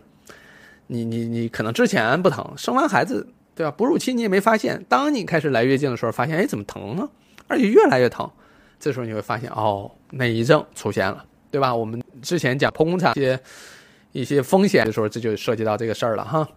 [0.86, 3.72] 你你你可能之前不疼，生完孩子对吧？
[3.72, 7.08] 哺乳期你也没发现，当你开始来月经的时候，发现哎怎么疼呢？
[7.47, 8.30] 而且越来越疼，
[8.80, 11.76] 这时候你会发现哦内异症出现了，对吧？
[11.76, 13.39] 我们之前讲剖宫产一些
[14.14, 16.47] 一些风险的时候，这就涉及到这个事儿了哈。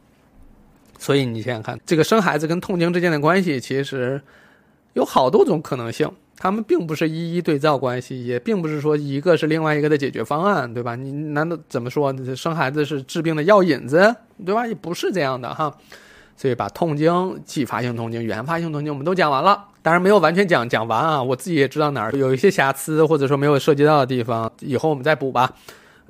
[0.99, 4.23] 所以你想想看，这个生孩子跟痛经之间的关系，其实
[4.93, 6.11] 有好多种可能性。
[6.37, 10.97] 他们并不是一一对照关系，也并不是说一个是另外一个的解决方案，对吧？
[10.97, 14.15] 你难道怎么说生孩子是治病的药引子，
[14.45, 14.67] 对吧？
[14.67, 15.77] 也不是这样的哈。
[16.37, 21.23] 所以把痛经、继发性痛经、原发性痛经我们都讲完了，当然没有完全讲讲完啊。
[21.23, 25.53] 我自己也知道哪儿有一些瑕疵，或者说没有涉及到的地方，以后我们再补吧。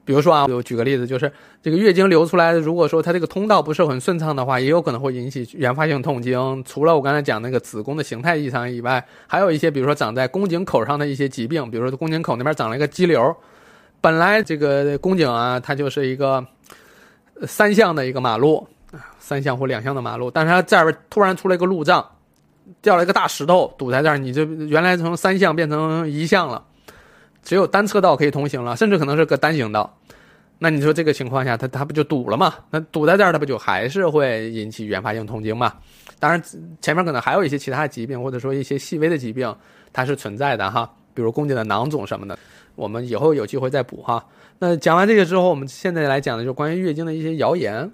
[0.07, 6.62] 比如说啊，我举个例子，就是这个月经流出来，如果说它这个通道不是很顺畅的话，也有可能会引起原发性痛经。
[6.62, 13.35] 除了我刚才讲那个子宫的形态异常以外，还有一些，比如说长在宫颈口上的一些疾病，比如说宫颈口那边长了一个肌瘤，
[14.03, 16.47] 本来这个宫颈啊，它就是一个
[17.47, 18.68] 三向的一个马路，
[19.18, 22.05] 三项或两项的马路，但是它这边突然出来一个路障，
[22.82, 26.64] 掉了一个大石头堵在这儿，你就原来从三项变成一项了。
[27.42, 29.99] 只有单车道可以通行了，甚至可能是个单行道，
[30.59, 32.55] 那你说这个情况下，它它不就堵了吗？
[32.70, 35.74] 那堵在这儿，它不就还是会引起原发性痛经吗？
[36.18, 36.42] 当然，
[36.80, 39.55] 前面可能还有一些其他疾病，或者说一些细微的疾病，
[39.92, 42.38] 它是存在的哈，比如宫颈的囊肿什么的，
[42.76, 44.24] 我们以后有机会再补哈。
[44.59, 47.92] 那讲完这个之后，我们现在来讲的就是关于月经的一些谣言。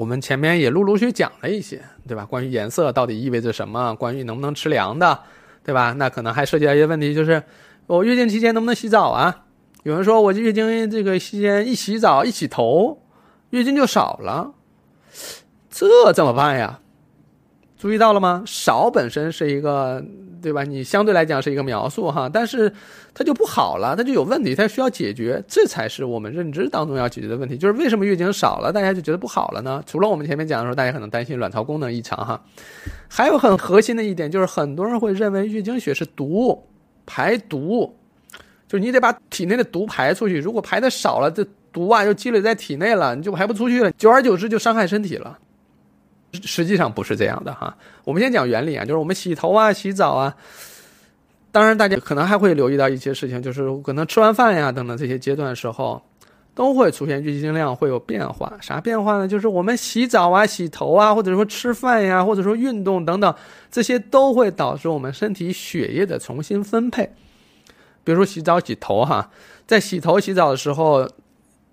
[0.00, 1.78] 我们前面也陆陆续续讲了一些，
[2.08, 2.24] 对吧？
[2.24, 3.94] 关于颜色到底意味着什么？
[3.96, 5.20] 关于能不能吃凉的，
[5.62, 5.92] 对吧？
[5.98, 7.42] 那可能还涉及到一些问题，就是。
[7.86, 9.44] 我月经期间能不能洗澡啊？
[9.82, 13.02] 有人说我月经这个期间一洗澡一洗头，
[13.50, 14.54] 月经就少了，
[15.68, 16.79] 这怎么办呀？
[17.80, 18.42] 注意到了吗？
[18.44, 20.04] 少本身是一个，
[20.42, 20.64] 对吧？
[20.64, 22.70] 你相对来讲是一个描述哈，但是
[23.14, 27.56] 它就不好了，它就有问题，它需要解决，这才是我们认知当中要解决的问题。
[27.56, 29.82] 就是为什么月经少了，大家就觉得不好了呢？
[29.86, 32.38] 除了我们前面讲的时候，大家可能担心卵巢功能异常哈，
[33.08, 36.62] 还有很核心的一点就是很多人会认为月经血是毒。
[37.06, 37.92] 排毒，
[38.68, 40.38] 就是你得把体内的毒排出去。
[40.38, 43.90] 如果排的少了，这毒啊就积累在体内了，你就排不出去了。
[43.92, 45.36] 久而久之就伤害身体了。
[46.32, 47.76] 实际上不是这样的哈。
[48.04, 50.36] 我们先讲原理啊，就是我们洗头啊、洗澡啊，
[51.52, 56.02] 当然大家可能还会留意到一些事情，就是可能吃完饭呀等等这些阶段的时候，
[56.54, 58.52] 都会出现月经量会有变化。
[58.60, 59.26] 啥变化呢？
[59.26, 63.34] 就是我们洗澡啊、洗头啊，或者说吃饭呀，或者说运动等等。
[63.70, 67.08] 这些都会导致我们身体血液的重新分配，
[68.04, 69.30] 比如说洗澡、洗头，哈，
[69.66, 71.08] 在洗头、洗澡的时候，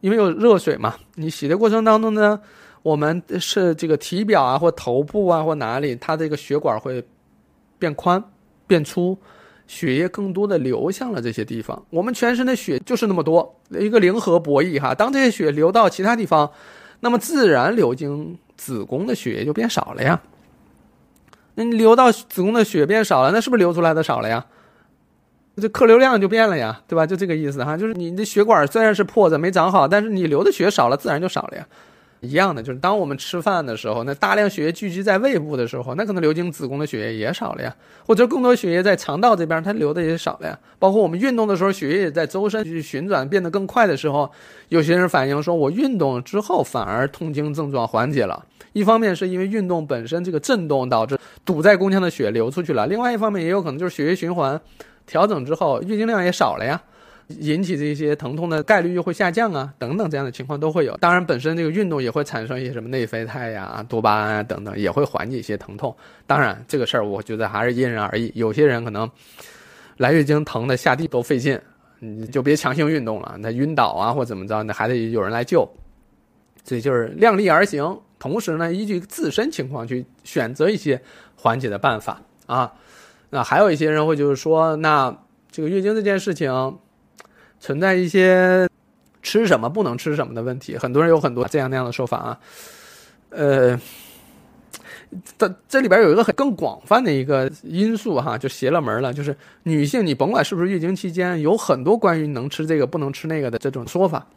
[0.01, 2.39] 因为有热水嘛，你洗的过程当中呢，
[2.84, 7.04] 我们是这个体表啊，或头部啊，或哪里，它这个血管会
[7.78, 8.24] 变宽、
[8.66, 9.18] 变粗，
[9.68, 11.86] 血液更多的流向了这些地方。
[11.90, 14.96] 我们全身的血就是那么多，一个零和博弈哈。
[14.96, 16.50] 当这些血流到其他地方，
[17.02, 20.22] 那么自然流经子宫的血液就变少了呀。
[21.56, 24.46] 那你流到子宫的血变少了，那是不是流出来的少了呀？
[25.60, 27.04] 这客流量就变了呀，对吧？
[27.04, 31.68] 就这个意思哈，就是你的血管虽然是破的没长好，但是你流的血少了，自然就少了呀。
[32.22, 40.57] 一样的，就是当我们吃饭的时候，那大量血液聚集在胃部的时候，那可能流经子宫的血液也少了呀，或者更多血液在肠道这边，它流的也少了呀。
[40.80, 44.30] 包括我们运动的时候，血液也在周身去旋转，变得更快的时候，
[44.70, 48.43] 有些人反映说，我运动之后反而痛经症状缓解了。
[48.74, 54.59] 一方面是因为运动本身这个震动导致堵在宫腔的血流出去了，另外一方面也有可能就是血液循环
[55.05, 56.82] 调整之后，月经量也少了呀。
[57.28, 60.96] 引起这些疼痛的概率又会下降啊，等等这样的情况都会有。
[60.98, 65.94] 当然，本身这个运动也会产生一些什么内啡肽呀、多巴胺啊等等，也会缓解一些疼痛。
[66.26, 68.32] 当然，这个事儿我觉得还是因人而异。
[68.34, 69.10] 有些人可能
[69.98, 71.60] 来月经疼的下地都费劲，
[72.00, 73.36] 你就别强行运动了。
[73.40, 75.70] 那晕倒啊或怎么着，那还得有人来救。
[76.64, 81.02] 所以就是量力而行，同时呢，依据自身情况去选择一些
[81.36, 82.72] 缓解的办法啊。
[83.32, 85.14] 那还有一些人会就是说，那
[85.52, 86.78] 这个月经这件事情。
[87.60, 88.68] 存在一些
[89.22, 92.39] 吃什么不能吃什么的问题，很多人有很多这样那样的说法啊。
[93.30, 93.80] 呃，
[95.38, 104.28] 这这里边有一个很更广泛的一个因素哈，就邪了门了，就是女性你甭管是不是月经期间，有很多关于能吃这个不能吃那个的这种说法，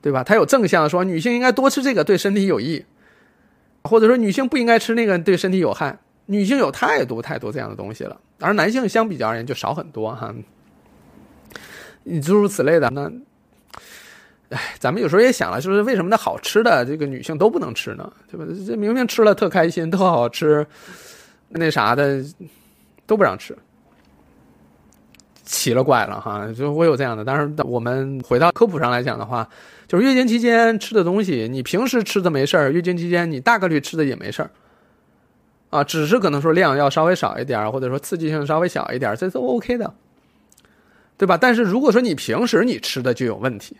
[0.00, 0.22] 对吧？
[0.22, 2.84] 它有正向说女性应该多吃这个对身体有益，
[3.82, 5.98] 或者说女性不应该吃那个对身体有害。
[6.26, 10.32] 女性有太多太多这样的东西了，而男性相比较而言就少很多哈。
[12.10, 13.10] 你诸如此类的，那，
[14.50, 18.12] 哎，咱们有时候也想了，就是为什么那好吃的这个女性都不能吃呢？
[18.30, 18.44] 对吧？
[18.66, 20.66] 这明明吃了特开心，特好吃，
[21.50, 22.20] 那啥的
[23.06, 23.56] 都不让吃，
[25.44, 26.46] 奇了怪了哈！
[26.52, 27.24] 就会有这样的。
[27.24, 29.48] 但是我们回到科普上来讲的话，
[29.86, 34.50] 就是月经期间吃的东西，你平时吃的没事儿，月经期间你大概率吃的也没事儿，
[35.70, 39.92] 啊，只是可能说量要稍微少一点，或者说刺激性稍微小一点，这都 OK 的。
[41.20, 41.36] 对吧？
[41.36, 43.76] 但是如果说你平时你吃的就有问题，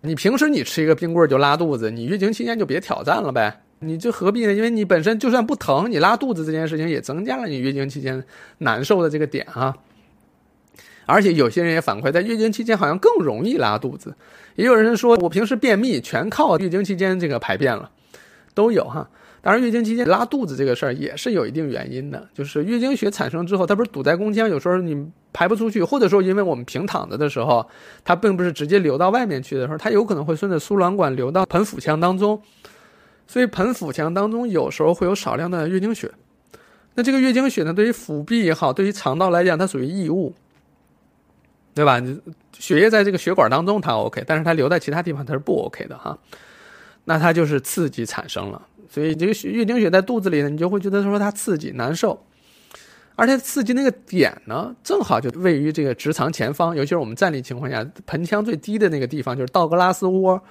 [0.00, 4.52] 你平时你吃一个冰棍就拉肚子，你月经期间就别挑战了呗，你就何必呢？
[4.52, 8.24] 因为你本身就算不疼，你拉肚子这件事情也增加了你月经期间
[8.58, 9.72] 难受的这个点啊。
[11.06, 14.12] 而且有些人也反馈，在月经期间好像更容易拉肚子，
[14.56, 17.88] 也有人说我平时便秘全靠月经期间这个排便了，
[18.52, 19.08] 都有哈。
[19.44, 27.68] 当然，月经期间拉肚子这个事儿也是有一定原因的，就是月经血产生之后，它不是堵在宫腔，有时候你排不出去，或者说因为我们平躺着的时候，
[28.02, 32.40] 它并不是直接流到外面去的时候，它有可能会顺着输卵管流到盆腹腔当中，
[33.26, 36.10] 所以盆腹腔当中有时候会有少量的月经血。
[36.94, 40.32] 那这个月经血呢，对于腹壁也好，对于肠道来讲，它属于异物，
[41.74, 42.00] 对吧？
[42.58, 46.18] 血液在这个血管当中它 OK，但是它留在其他地方它是不 OK 的哈，
[47.04, 48.68] 那它就是刺激产生了。
[48.88, 52.24] 所以这个月经血在肚子里呢，你就会觉得说它刺激难受，
[53.16, 60.42] 而且刺激那个点呢，正好就位于这个直肠前方，尤其是我们站立情况下，盆腔最低的那个地方就是道格拉斯窝，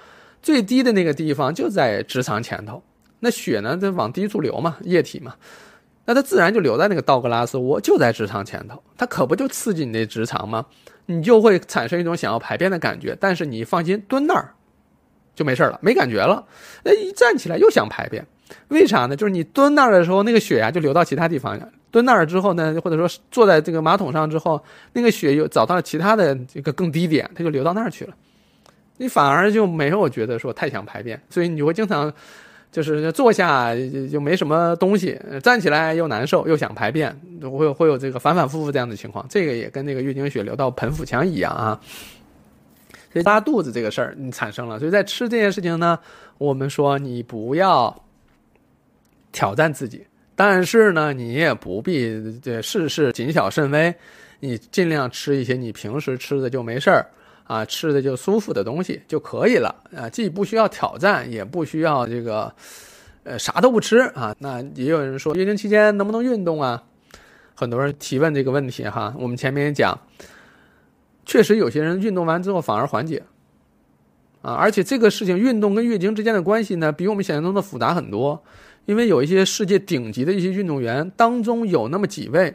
[0.42, 2.82] 最低的那个地方就在直肠前头。
[3.20, 5.34] 那血呢，在往低处流嘛，液体嘛，
[6.04, 10.66] 那它自然就留在那个道格拉斯窝，就在直肠前头，它可不就刺激你那直肠吗？
[11.06, 14.54] 你就会产生一种想要排便的感觉，但是你放心，蹲那儿
[15.34, 16.44] 就没事了，没感觉了。
[16.84, 18.24] 那一站起来又想排便。
[18.68, 19.16] 为啥呢？
[19.16, 21.64] 就是你蹲那儿的时候，那个血呀就流到其他地方去。
[21.90, 24.62] 蹲那儿之后呢，或者说坐在这个马桶上之后，
[24.92, 28.14] 那个血又找到了其他的这个更低点，它就流到那儿去了。
[28.98, 32.12] 你反而就没有觉得说太想排便，所以你会经常
[32.70, 33.74] 就是坐下
[34.10, 39.24] 就没什么东西，站起来又难受又想排便，会会有这个反反复复这样的情况。
[39.28, 41.80] 这个也跟那个月经血流到盆腹腔一样啊。
[43.14, 45.98] 所以拉肚子这个事儿你产生了，所以在吃这件事情呢，
[46.36, 47.98] 我们说你不要。
[49.36, 50.06] 挑战自己，
[50.36, 53.92] 但是呢，你也不必这事事谨小慎微，
[54.38, 57.04] 你尽量吃一些你平时吃的就没事儿
[57.42, 62.54] 啊，吃的就舒服的东西就可以了啊，既不需要挑战，也不需要这个，
[63.24, 64.32] 呃，啥都不吃啊。
[64.38, 66.80] 那也有人说，月经期间能不能运动啊？
[67.56, 69.98] 很多人提问这个问题哈，我们前面也讲，
[71.24, 73.22] 确实有些人运动完之后反而缓解
[74.42, 78.42] 啊，而且这个事情运动跟月经之间的关系呢，比我们想象中的复杂很多。
[78.86, 82.54] 因为有一些世界顶级的一些运动员当中有那么几位，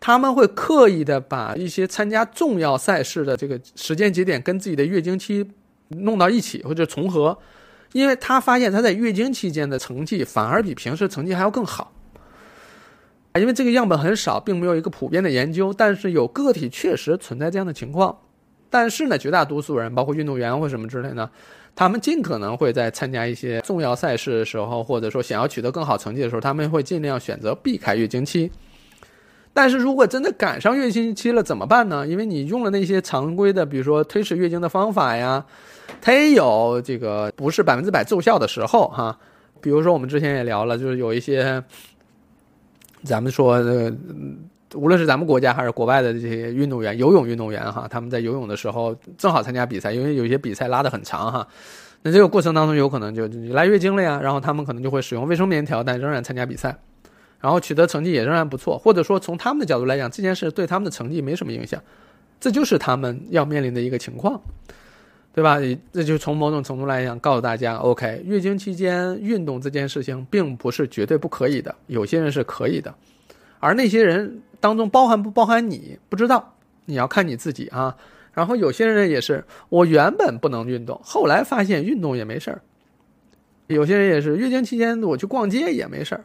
[0.00, 5.46] 他们会刻意的把一些参加重要赛事的这个时间节点跟自己的月经期
[5.88, 7.36] 弄到一起或者重合，
[7.92, 11.92] 因为他发现他在月经期间的成绩反而比平时成绩还要更好。
[13.34, 18.16] 因为这个样本很少，并没有一个普遍的研究，但是有个体确实存在这样的情况。
[18.70, 21.30] 但是呢，绝大多数人，包括运动员或什么之类的，
[21.74, 28.50] 他们尽可能会在参加一些重要赛事的时候，或者说想要取得更好成绩的时候，他们会尽量选择避开月经期。
[29.54, 32.06] 但是如果真的赶上月经期了怎么办呢？
[32.06, 35.44] 因为你用了那些常规的，比如说推迟月经的方法呀，
[36.00, 39.18] 它也有这个不是百分之百奏效的时候哈。
[39.60, 41.64] 比如说我们之前也聊了，就是有一些，
[43.02, 43.92] 咱们说呃，
[44.74, 51.46] 无论是咱们国家还是国外的这些运动员，游泳运动员哈，他们在游泳的时候正好参加比赛，因为有些比赛拉得很长哈，
[52.02, 56.76] 那这个过程当中有可能就来月经了呀，然后他们可能就会使用卫生棉条，但仍然参加比赛。
[57.40, 61.80] 然后取得成绩也仍然不错，或者说从他们的角度来讲，这件事对他们的成绩没什么影响，
[62.40, 64.40] 这就是他们要面临的一个情况，
[65.34, 65.58] 对吧？
[65.92, 72.92] 这就从某种程度来讲，告诉大家，OK，月经期间运动这件事情并不是绝对不可以的，有些人是可以的，
[73.60, 76.54] 而那些人当中包含不包含你不知道，
[76.86, 77.96] 你要看你自己啊。
[78.32, 82.60] 然后有些人也是，我原本不能运动，后来发现运动也没事儿。
[83.66, 86.24] 有些人也是，月经期间我去逛街也没事儿。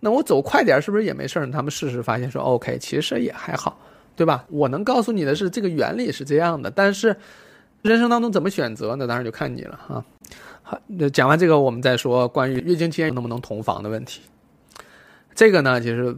[0.00, 1.50] 那我走快点是不是也没事儿？
[1.50, 3.80] 他们试试发现说，OK，其实也还好，
[4.16, 4.44] 对吧？
[4.50, 7.16] 我能告诉你的是，这个原理是这样的，但是
[7.84, 10.02] 人生当中怎么选择，那当然就看你了哈。
[10.62, 14.22] 好，那讲完这个，我们再说关于月经期间能不能同房的问题。
[15.34, 16.16] 这个呢，其实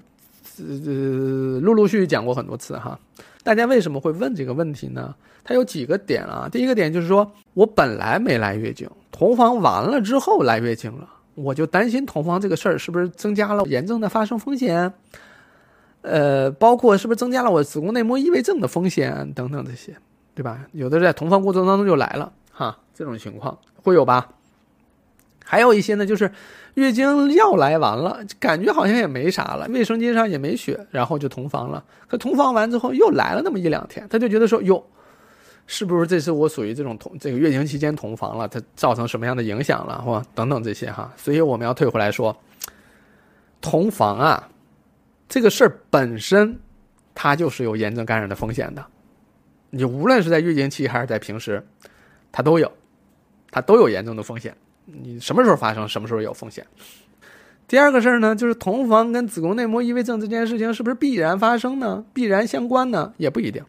[0.59, 2.97] 呃陆陆续续讲过很多次哈。
[3.43, 5.13] 大家为什么会问这个问题呢？
[5.43, 6.49] 它有几个点啊。
[6.51, 11.09] 第一个点就是说我本来没来月经，同房完了之后来月经了。
[11.35, 14.93] 我就担心同房这个事儿是不是增加了炎症的发生风险，
[16.03, 19.97] 呃，包括是不是增加了我子宫内膜异位症的风险等等这些，
[20.37, 20.61] 对吧？
[20.73, 24.29] 有的在同房过程当中就来了哈，这种情况会有吧？
[25.43, 26.31] 还有一些呢，就是
[26.75, 31.83] 月经要来完了，感觉好像也没啥了，卫生巾上也没血，然后就同房了。
[32.07, 34.85] 可同房完之后又来了那么一两天，他就觉得说哟。
[35.69, 38.47] 是不是这次我属于这种同这个月经期间同房了？
[38.47, 41.13] 它造成什么样的影响了，或等等这些哈？
[41.17, 42.37] 所以我们要退回来说，
[43.61, 44.49] 同房啊，
[45.29, 46.57] 这个事儿本身
[47.17, 48.87] 它就是有炎症感染的风险的。
[49.71, 51.65] 你无论是在月经期还是在平时，
[52.33, 52.71] 它都有，
[53.51, 54.57] 它都有严重的风险。
[54.85, 56.65] 你什么时候发生，什么时候有风险。
[57.69, 62.05] 第二个事儿呢，就是同房跟子宫内膜异位症这件事情是不是必然发生呢？
[62.13, 63.13] 必然相关呢？
[63.17, 63.65] 也不一定。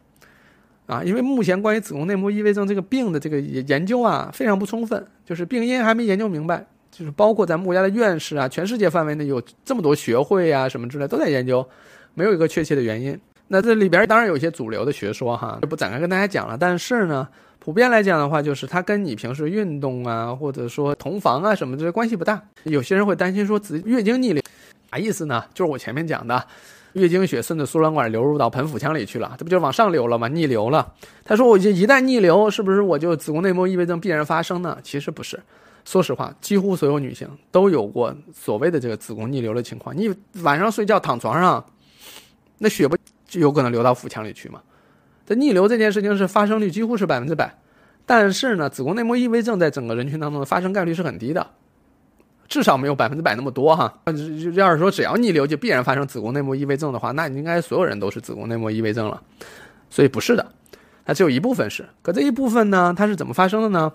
[0.86, 11.68] 啊，因为目前关于子宫内膜异位症这个病的这个研究啊，非常不充分，就是病因还没研究明白，就是包括咱们国家的院士啊，全世界范围内有这么多学会啊什么之类都在研究，
[12.14, 13.20] 没有一个确切的原因。
[13.48, 16.58] 那这里边当然有一些主流的学说哈，就不展开跟大家讲了。
[16.58, 17.28] 但是呢，
[17.60, 22.42] 普遍来讲的话，就是它跟你平时运动啊，或者说同房啊什么这些关系不大。
[22.64, 24.44] 有些人会担心说，子月经逆流，
[24.92, 25.44] 啥意思呢？
[25.54, 26.44] 就是我前面讲的。
[26.94, 30.28] 月经血顺着输卵管流入到盆腹腔里去了，这不就往上流了吗？
[30.28, 30.94] 逆流了。
[31.24, 35.40] 他说：“我就一旦逆流，是不是我就子宫内膜异位症必然发生呢？”其实不是。
[35.86, 39.96] 说实话，几乎所有女性都有过所谓的这个子宫逆流的情况。
[39.96, 41.64] 你晚上睡觉躺床上，
[42.58, 42.98] 那血不
[43.40, 44.62] 有可能流到腹腔里去吗？
[45.26, 47.58] 这逆流这件事情是发生率几乎是百分之百，
[48.06, 51.46] 但是呢，子宫内膜异位症在整个人群当中的发生概率是很低的。
[52.48, 53.94] 至少没有百分之百那么多哈。
[54.54, 59.22] 要是说只要逆流就必然发生子宫内膜异位症的话，那你应该所有人都是子宫内膜异位症了。
[59.90, 60.46] 所以不是的，
[61.06, 61.86] 它只有一部分是。
[62.02, 63.92] 可这一部分呢，它是怎么发生的呢？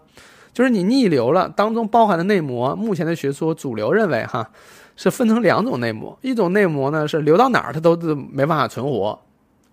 [0.52, 4.50] 就是你逆流了，当中包含的内膜，目前的学说主流认为哈，
[4.96, 6.18] 是分成两种内膜。
[6.20, 9.18] 一种内膜呢是流到哪儿它都是没办法存活，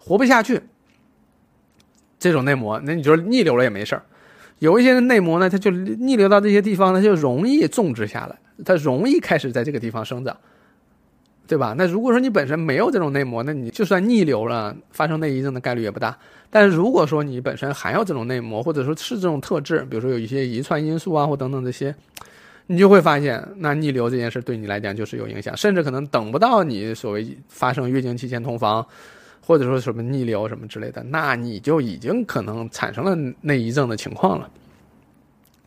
[0.09, 0.59] 活不下去。
[2.17, 4.03] 这种内膜，那你就逆流了也没事儿。
[4.57, 8.35] 有一些内膜呢，它就逆流到这些地方，它就容易种植下来。
[8.65, 10.35] 它容易开始在这个地方生长，
[11.47, 11.73] 对吧？
[11.77, 16.17] 那如果说你本身没有这种内膜，那你就算逆流了，发生内异症的概率也不大。
[16.49, 21.95] 但是如果说你本身含有这种内膜，或者说是这种特质，比如说有一些遗传因素啊，或等等这些，
[22.67, 28.85] 你就会发现，那逆流这件事对你来讲就是有影响，甚至可能等不到你所谓发生月经期间同房，
[29.49, 34.47] 或者说什么逆流什么之类的，那你就已经可能产生了内异症的情况了。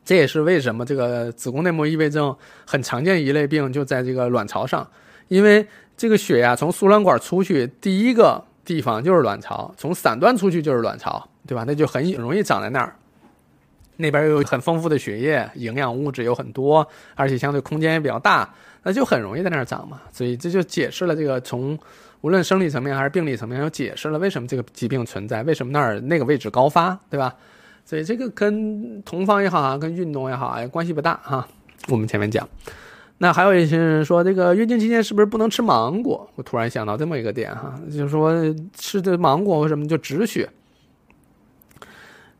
[0.04, 2.32] 这也是为什么这个子宫内膜异位症
[2.64, 4.88] 很常见一类病，就在这个卵巢上，
[5.26, 5.66] 因为
[5.96, 11.64] 这个血呀从输卵管出去，第一个地方就是卵巢，从散端出去就是卵巢，对吧？
[11.66, 12.94] 那就很容易长在那儿，
[13.96, 18.48] 那边有很丰富的血液，营养物质有很多，而且相对空间也比较大，
[18.84, 20.00] 那就很容易在那儿长嘛。
[20.12, 21.76] 所以这就解释了这个从
[22.22, 27.34] 无论生理层面还是病理层面，又解释了为什么这个疾病存在，为什么那儿那个位置高发，对吧？
[27.84, 31.46] 所以这个跟同房也好啊，跟运动也好啊，关系不大哈。
[31.88, 32.48] 我们前面讲，
[33.18, 36.30] 那还有一些人说，这个月经期间是不是不能吃芒果？
[36.36, 38.32] 我突然想到这么一个点哈，就是说
[38.72, 40.48] 吃的芒果为什么就止血？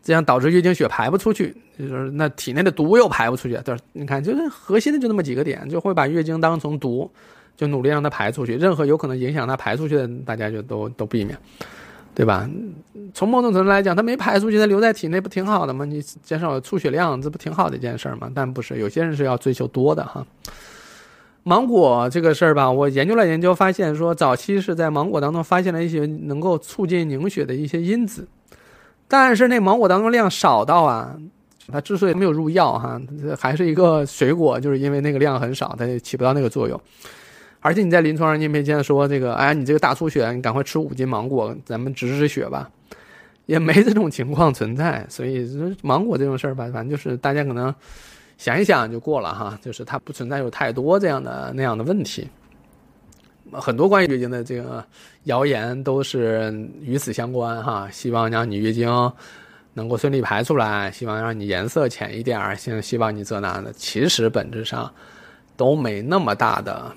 [0.00, 3.56] 这样导致月经血排不出去，就是那体内的毒又排不出去。
[3.64, 7.08] 就是你看，就是核心的就那么几个点，就会把月经当成毒，
[7.62, 8.56] 就努力让它排出去。
[8.56, 11.38] 任何有可能影响它排出去的，大家就都都避免，
[12.12, 12.50] 对吧？
[13.14, 15.84] 从某种程度来讲，它没排出去，它留在体内不挺好的吗？
[15.84, 18.28] 你减少了出血量，这不挺好的一件事儿吗？
[18.34, 20.26] 但不是，有些人是要追求多的哈。
[21.44, 28.26] 芒果这个事儿吧，我研究了研究，发现说早期是在芒果当中发现了一些能够促进凝血的一些因子。
[29.06, 31.16] 但是那芒果当中量少到啊，
[31.70, 33.00] 它之所以没有入药哈，
[33.38, 36.80] 还是一个水果，就是因为那个量很少，它也起不到那个作用。
[37.62, 42.68] 而且你在临床上你也没见说这个，哎，你这个大出血，你赶快吃五斤芒果，咱们止止血吧，
[43.46, 45.06] 也没这种情况存在。
[45.08, 45.48] 所以
[45.80, 47.74] 芒果这种事儿吧，反正就是大家可能
[48.36, 52.28] 想一想就过了哈，就是它不存在有太多这样的那样的问题。
[53.52, 54.84] 很多关于月经的这个
[55.24, 58.90] 谣言都是与此相关哈，希望让你月经
[59.74, 64.90] 能够顺利排出来，希望让你颜色浅一点儿，希希望你这那的，其实本质上
[65.56, 66.90] 都没那么大的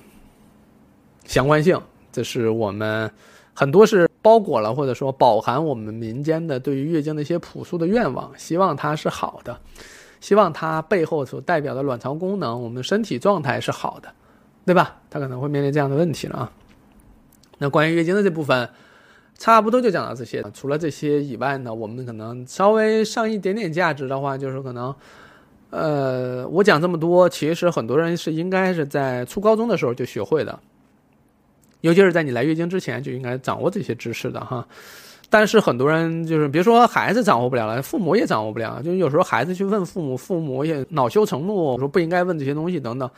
[1.25, 1.79] 相关性。
[2.11, 3.11] 这是我们
[3.53, 9.59] 很多是包裹了或者说饱含我们民间的对于月经的一些朴素的愿望，希望它是好的，
[10.21, 14.09] 希望它背后所代表的卵巢功能，我们身体状态是好的。
[14.65, 14.99] 对吧？
[15.11, 16.51] 他可能会面临这样的问题了啊。
[17.59, 18.67] 那关于月经的这部分，
[19.37, 20.43] 差不多就讲到这些。
[20.55, 24.95] 除了这些以外呢，我们可能稍微上一点点价值的话，就是可能，
[25.69, 30.59] 呃，我讲这么多，其实很多人是应该是在初高中的时候就学会的，
[31.81, 34.65] 尤其是在你来月经之前就应该掌握这些知识的哈。
[35.29, 38.81] 但是很多人就是别说孩子掌握不了了，父母也掌握不了。
[38.83, 43.09] 就有时候孩子去问父母，父母也恼羞成怒，说不应该问这些东西等等。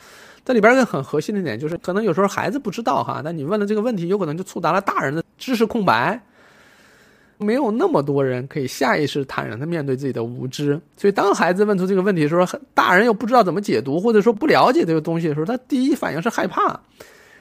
[0.44, 6.18] 这里边一个很核心的点就是，可能有时候孩子不知道哈，但你问了这个问题，有可能就触达了大人的知识空白。
[7.40, 16.80] 没有那么多人可以下意识坦然的面对自己的无知，所以当孩子问出这个问题的时候，大人又不知道怎么解读，或者说不了解这个东西的时候，他第一反应是害怕，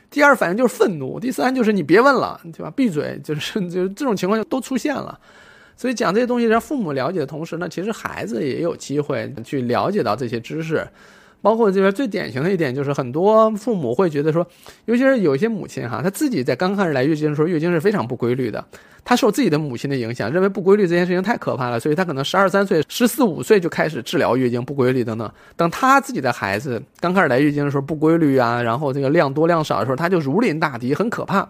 [0.10, 2.72] 第二反应就是愤怒，第三就是你别问了，对吧？
[2.76, 5.20] 闭嘴，就是 就是这种情况就都出现了。
[5.76, 10.88] 所以讲这些东西让父母了解的同时呢，其实孩子也有机会去了解到这些知识。
[11.42, 14.46] 包括这边最典型的一点就是，很多父母会觉得说，
[14.86, 18.66] 尤其是有一些母亲哈，她自己在刚开始来月经的时候，月经是非常不规律的，
[19.06, 25.32] 她受自己的母亲的影响，认为不规律这件事情太可怕了，所以她可能十二三岁、十四五岁就开始治疗月经不规律等等。
[25.56, 31.48] 等她自己的孩子刚开始来月经的时候不规律啊，然后这个量多量少的时候，她就如临大敌，很可怕。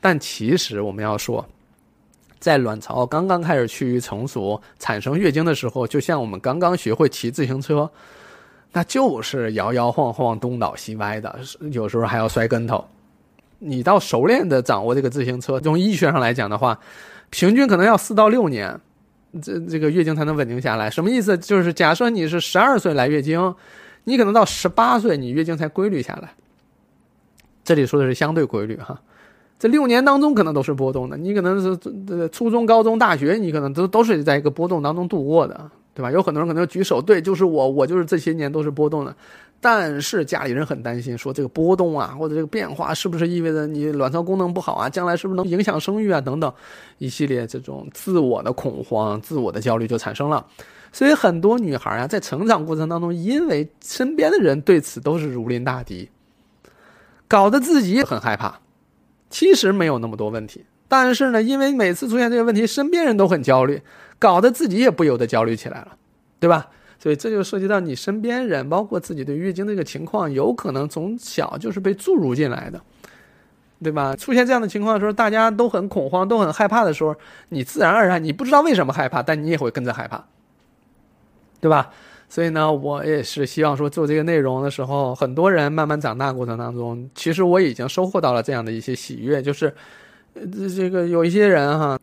[0.00, 1.44] 但其实我们要说，
[2.38, 7.90] 在卵巢刚刚开始趋于成熟、产生月经的时候，就像我们刚刚学会骑自行车。
[8.72, 11.38] 那就是摇摇晃晃、东倒西歪的，
[11.72, 12.84] 有时候还要摔跟头。
[13.58, 16.78] 你到熟练的掌握这个自行车，从医学上来讲的话，
[17.30, 18.78] 平均可能要四到六年，
[19.40, 20.90] 这这个月经才能稳定下来。
[20.90, 21.38] 什么意思？
[21.38, 23.54] 就是假设你是十二岁来月经，
[24.04, 26.34] 你可能到十八岁，你月经才规律下来。
[27.64, 29.00] 这里说的是相对规律哈，
[29.58, 31.16] 这六年当中可能都是波动的。
[31.16, 35.70] 你可能是这初中、高中、大学，你可能都都是在一个波动当中度过的。
[35.96, 36.12] 对吧？
[36.12, 39.16] 有很多人可能举手，对，就是我，我就是这些年都是波动的。
[39.58, 44.90] 但是家里人很担心，说这个波动啊，或者这个变化，是不是意味着你卵巢功能不好啊？
[44.90, 46.20] 将来是不是能影响生育啊？
[46.20, 46.52] 等等，
[46.98, 50.46] 一系列这种自我的恐慌、自我的焦虑就产生了。
[50.92, 56.10] 所以很多女孩啊，在成长过程当中，因为身边的人对此都是如临大敌，
[57.26, 58.60] 搞得自己很害怕。
[59.30, 63.80] 其实没有那么多问题，但是呢，因为每次出现这个问题，身边人都很焦虑。
[64.18, 65.96] 搞得自己也不由得焦虑起来了，
[66.40, 66.68] 对吧？
[66.98, 72.80] 所以这就涉及到你身边人，包括自己对月经这个情况，有可能从小就是被注入进来的，
[73.82, 74.16] 对吧？
[74.16, 77.14] 出现这样的情况的时候，大家都很恐慌，都很害怕的时候，
[77.50, 80.24] 你自然而然你不知道为什么害怕，但你也会跟着害怕，
[81.60, 81.90] 对吧？
[82.30, 89.72] 所以呢，我也是希望说做这个内容的时候，很多人慢慢长大过程当中，其实我已经收获到了这样的一些喜悦，就是，
[90.32, 92.00] 呃，这个有一些人哈，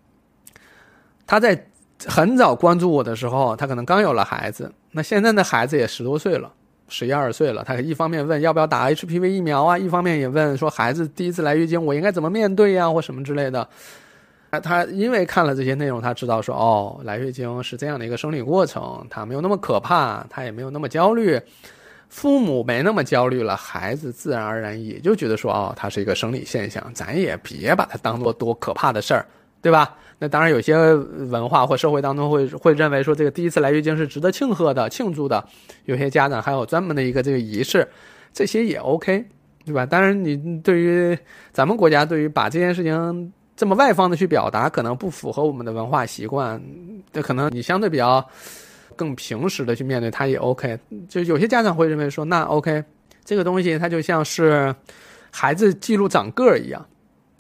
[1.26, 1.68] 他在。
[2.08, 4.72] 很早关注我的时候，他可能刚有了孩子。
[4.92, 6.52] 那现在的孩子也十多岁了，
[6.88, 7.64] 十一二岁了。
[7.64, 13.68] 他一方面问要不要打 HPV 疫苗啊，一方面也问说孩子第一次来月经，我应该怎么面对呀，或什么之类的。
[14.62, 21.42] 他因为看了这些内容，他知道说哦，来月经是这样的一个生理过程，他没有那么可怕，他也没有那么焦虑。
[22.10, 29.26] 父母没那么焦虑了，孩子自然而然也就觉得说哦，它是一个生理现象，咱也别把它当做多可怕的事儿，
[29.64, 29.96] 对吧？
[30.24, 35.46] 那当然，有些文化或社会当中会会认为说，这个第一次来月经是值得庆贺的、庆祝的。
[35.84, 37.86] 有些家长还有专门的一个这个仪式，
[38.32, 39.26] 这些也 OK，
[39.66, 39.86] 对吧？
[39.86, 41.18] 当然，你对于
[41.52, 46.64] 咱们国家，对于把这件事情这么外放的去表达，可能不符合我们的文化习惯。
[47.12, 48.26] 这可能你相对比较
[48.96, 50.80] 更平实的去面对它也 OK。
[51.10, 52.82] 就有些家长会认为说，那 OK，
[53.26, 54.74] 这个东西它就像是
[55.32, 56.86] 孩子记录长个儿一样，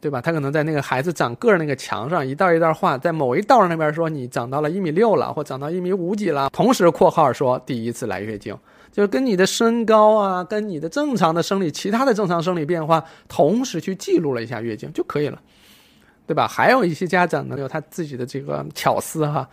[0.03, 0.19] 对吧？
[0.19, 8.53] 他可能在那个孩子长个儿那个墙上一道一道画，在某一道上那边说你长到了一米六了，或长到一米五几了，同时括号说第一次来月经。
[8.91, 15.39] 就是跟你的身高啊，跟你的正常的生理、其他的正常生理变化，同时去记录了一下月经就可以了，
[16.27, 16.45] 对吧？
[16.47, 19.49] 还有一些家长呢，有他自己的这个巧思哈，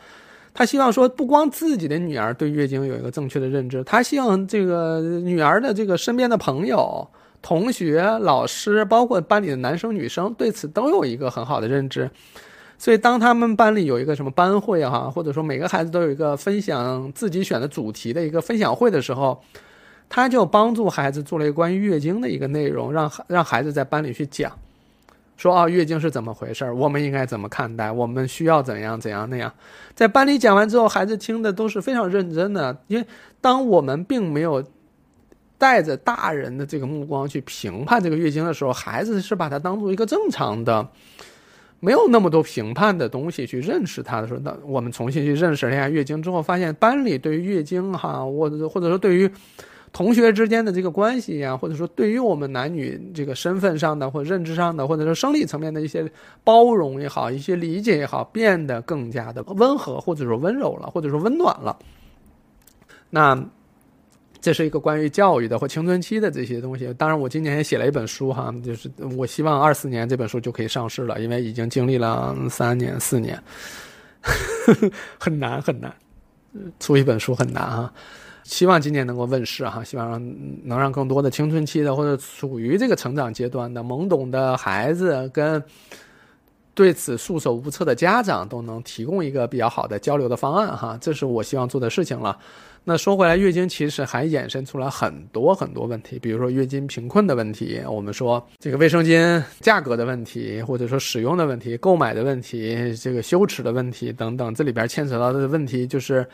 [0.52, 7.08] 他希望说，不光自己的女儿对月经有一个正确的认知，他希望这个女儿的这个身边的朋友、
[7.42, 12.10] 同学、老师，包括班里的男生女生，对此都有一个很好的认知。
[12.78, 19.42] 所以，当他们班里有一个什么班会哈，或者说每个孩子都有一个分享自己选的主题的一个分享会的时候，
[20.08, 24.50] 他就帮助孩子做了一个关于月经的一个内容，让让孩子在班里去讲，
[25.36, 29.52] 说啊，月经是怎么回事我们应该怎么看待，我们需要怎样怎样那样。
[29.94, 33.06] 在班里讲完之后，孩子听的都是非常认真的，因为
[33.42, 34.64] 当我们并没有
[35.60, 40.88] 带着大人的这个目光去评判这个月经的时候，孩子是把它当做一个正常的。
[41.80, 49.30] 没有那么多评判的东西去认识它的时候，那我们重新去认识了一下月经之后，发现班里对于月经哈，或者或者说对于
[49.92, 56.10] 同学之间的这个关系呀，或者说对于我们男女这个身份上的或认知上的，或者说生理层面的一些
[56.42, 61.78] 包容也好，一些理解也好，变得更加的温和，或者说温柔了，或者说温暖了。
[63.10, 63.42] 那。
[64.40, 66.92] 这是一个关于教育的或青春期的这些东西。
[66.94, 73.38] 当然，我今年也写了一本书哈，就是我希望二四年这本书就可以上市了，因为已经经历了三年四年，
[75.20, 75.94] 很难很难，
[76.78, 77.92] 出一本书很难哈。
[78.42, 80.20] 希望今年能够问世哈，希望
[80.64, 85.62] 能让更多的青春期的或者处于这个成长阶段的懵懂的孩子跟
[86.74, 92.36] 对此束手无策的家长都能提供一个比较好的交流的方案哈，这是我希望做的事情了。
[92.82, 106.26] 那说回来，月经其实还衍生出来很多很多问题，比如说月经贫困的问题，我们说这个卫生巾价格的问题，或者说使用的问题、购买的问题、这个羞耻的问题等等，这里边牵扯到的问题就是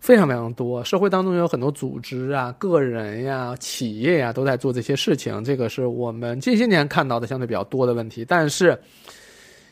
[0.00, 0.82] 非常非常多。
[0.84, 8.78] 社会当中有很多组织啊、个人呀、企业呀都在做这些事情，这个是我们近些年看到的相对比较多的问题，但是。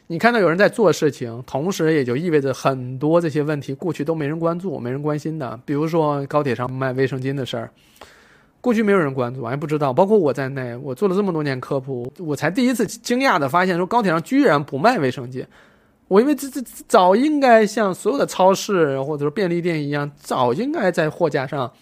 [0.09, 5.59] 你看到有人在做事情，同时也就意味着很多这些问题过去都没人关注、没人关心的。
[5.65, 7.71] 比如说高铁上卖卫生巾的事儿，
[8.61, 9.93] 过去没有人关注，我也不知道。
[9.93, 15.47] 包括我在内，我做了这么多年科普，我才第一次惊讶的发现，说高铁上居然不卖卫生巾。
[16.09, 21.73] 我以为这这早应该像所有的超市或者说便利店一样，早应该在货架上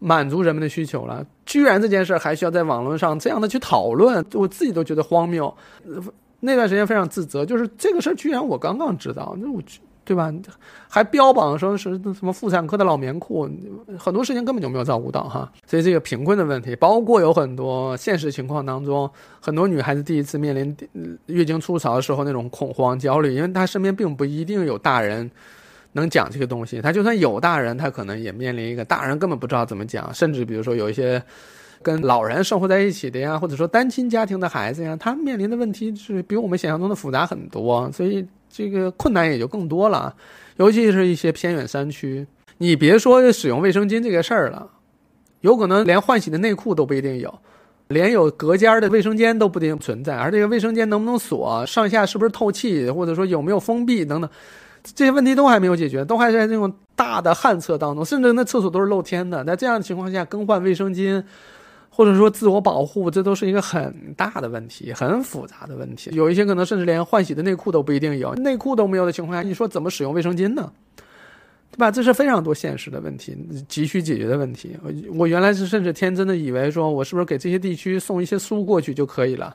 [0.00, 1.24] 满足人们的需求了。
[1.46, 5.54] 居然这件事还需要在网络上这样的去讨论，我自己都觉得荒谬。
[6.44, 9.60] 那段时间非常自责，就是这个事儿居然我刚刚知道，那我
[10.04, 10.30] 对吧？
[10.86, 13.48] 还标榜说是什么妇产科的老棉裤，
[13.98, 15.50] 很多事情根本就没有照顾到哈。
[15.66, 19.10] 所以这个贫困的问题，包括有很多现实情况当中，
[19.40, 20.76] 很多女孩子第一次面临
[21.26, 25.30] 月经初潮的时候那种恐慌焦虑，因为她身边并不一定有大人
[25.92, 31.22] 能讲这个东西，她就算有大人，她可能也面临一个大人根本不知道怎么讲，甚至比如说有一些。
[31.84, 40.12] 跟老人生活在一起的呀，或者说单亲家庭的孩子呀，他面临的问题是比我们想象中的复杂很多，所以这个困难也就更多了。
[40.56, 44.66] 尤其是一些偏远山区，你别说使用卫生巾这个事儿了，
[45.42, 47.38] 有可能连换洗的内裤都不一定有，
[47.88, 54.30] 连有隔间的卫生间都不一定存在，而这个卫生间能不能锁，上下是不是透气，或者说有没有封闭等等，
[54.82, 59.44] 这些问题都还没有解决，都还在这种大的旱厕当中，甚至那厕所都是露天的。
[59.44, 61.22] 在这样的情况下，更换卫生巾。
[61.96, 66.10] 或者说自我保护，这都是一个很大的问题，很复杂的问题。
[66.12, 70.72] 有一些可能甚至连换洗的内裤都不一定有，内裤都没有的情况下，你说怎么使用卫生巾呢？
[71.70, 71.92] 对吧？
[71.92, 73.36] 这是非常多现实的问题，
[73.68, 74.76] 急需解决的问题。
[75.14, 79.54] 我原来是甚至天真的以为，说我是不是给这些地区送一些书过去就可以了？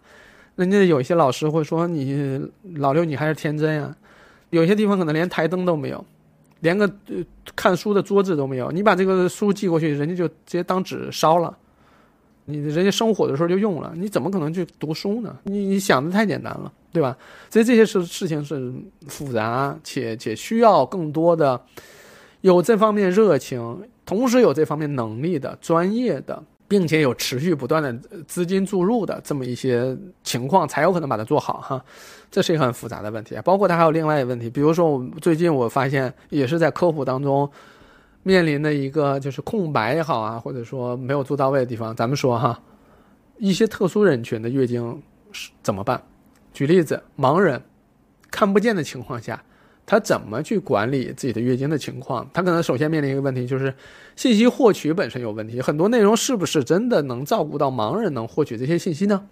[0.56, 2.42] 人家有一些老师会说：“你
[2.76, 3.94] 老刘，你还是天真呀。”
[4.52, 6.06] 有些地方可能连台灯都没有，
[6.62, 6.90] 连个
[7.54, 11.58] 看书的桌子都没有，你把这个书寄过去，人家就直接当纸烧了。
[12.50, 15.38] 你人家生火的时候就用了，你怎么可能去读书呢？
[15.44, 17.16] 你你想的太简单了，对吧？
[17.50, 18.74] 所以这些事事情是
[19.08, 21.62] 复杂且且需要更多的
[22.42, 27.94] 有这方面热情，同时有这方面能力的专业的，并且有持续不断的
[28.28, 31.84] 资金注入的这么一些情况，才有可能把它做好哈。
[32.32, 37.50] 这是一个很复杂的问题，包括它还有另外一个问题，比如说我最近我发现也是在科普当中。
[38.24, 42.62] 面临的一个就是空白也好啊，或者说没有做到位的地方，咱们说哈，
[43.38, 45.02] 一些特殊人群的月经
[45.32, 46.04] 是怎么办？
[46.54, 47.62] 举例子，盲人，
[48.30, 49.42] 看不见的情况下，
[49.86, 52.30] 他怎么去管理自己的月经的情况？
[52.34, 53.74] 他可能首先面临一个问题，就是
[54.16, 59.28] 信息获取本身有问题，很多内容是不是真的能照顾到盲人能获取这些信息呢？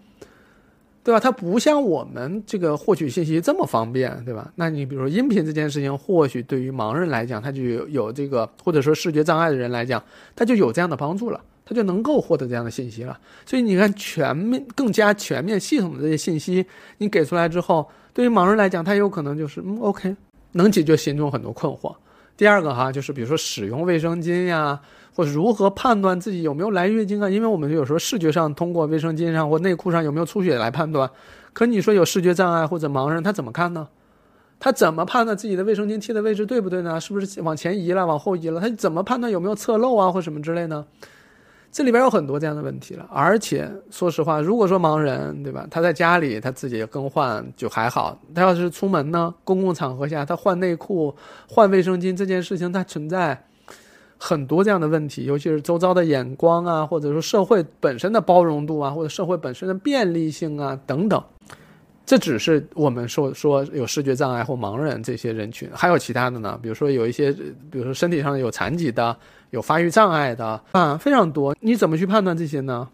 [1.08, 1.22] 对吧？
[1.22, 4.52] 它不像我们这个获取信息这么方便，对吧？
[4.56, 10.04] 那你比如说音频这件事情，或许对于盲人来讲，他就有这个，或者说视觉障碍的人来讲，
[10.36, 13.18] 他就有这样的帮助了，他就能够获得这样的信息了。
[13.46, 16.66] 所以你看，全面、更加全面、系统的这些信息，
[16.98, 20.14] 你给出来之后，对于盲人来讲，他有可能就是嗯，OK，
[20.52, 21.96] 能解决心中很多困惑。
[22.36, 24.78] 第二个哈，就是比如说使用卫生巾呀。
[25.18, 27.27] 或者如何判断自己有没有来月经啊？
[27.27, 31.10] 因为我们有时候视觉上通过卫生巾上或内裤上有没有出血来判断，
[31.53, 33.88] 可你说有视觉障碍或者盲人，他怎么看呢？
[34.60, 37.02] 他怎么判断自己的卫生巾贴的位置对不对呢？
[37.02, 38.61] 是不是往前移了，往后移了？
[38.61, 40.85] 他怎么判断有没有侧漏啊或什么之类呢？
[41.72, 43.07] 这里边有很多这样的问题了。
[43.11, 51.15] 而且说实话，如果说盲人对吧，他在家里他自己更换就还好，他要是出门呢，公共场合下他换内裤、
[51.49, 53.45] 换卫生巾这件事情，他存在。
[54.18, 61.23] 很多这样的问题，尤其是周遭的眼光啊，或者说社会本身的包容度啊，或者社会本身的便利性啊等等，
[62.06, 69.15] 这只是我们说说有视觉障碍或盲人这些人群，还有其他的呢，比如说有一些，比如说身体上有残疾的、
[69.52, 71.56] 有发育障碍的啊，非常多。
[71.60, 72.88] 你怎么去判断这些呢？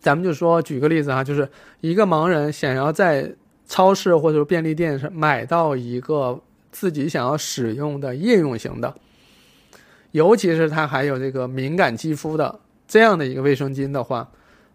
[0.00, 1.48] 咱们就说举个例子啊，就是
[1.80, 3.30] 一个盲人想要在
[3.66, 6.38] 超市或者便利店上买到一个
[6.70, 8.94] 自己想要使用的夜用型的。
[10.14, 14.28] 尤其是它还有这个敏感肌肤的这样的一个卫生巾的话，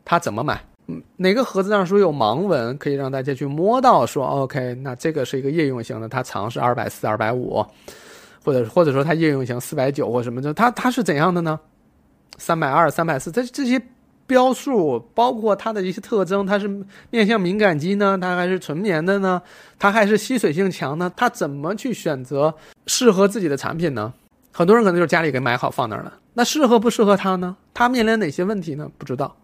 [0.04, 0.62] 它怎么买？
[0.88, 4.06] 嗯，哪个盒子上说有盲文，可以让大家去摸到？
[4.06, 7.66] 说 OK，那这个是一个夜用型的，它长是二百四、二百五，
[8.44, 11.58] 或者或者说它夜用型四百九或什么的，它它是怎样的呢？
[12.38, 13.82] 三百二、三百四，这这些
[14.28, 16.68] 标数，包括它的一些特征，它是
[17.12, 19.42] 面向敏感肌呢，它还是纯棉的呢？
[19.78, 21.10] 它还是吸水性强呢？
[21.16, 22.54] 它怎么去选择
[22.88, 24.14] 适合自己的产品呢？
[24.52, 27.56] 很多人可能就是家里给买好放那儿了，那适合不适合他呢？
[27.74, 28.90] 他面临哪些问题呢？
[28.98, 29.36] 不知道，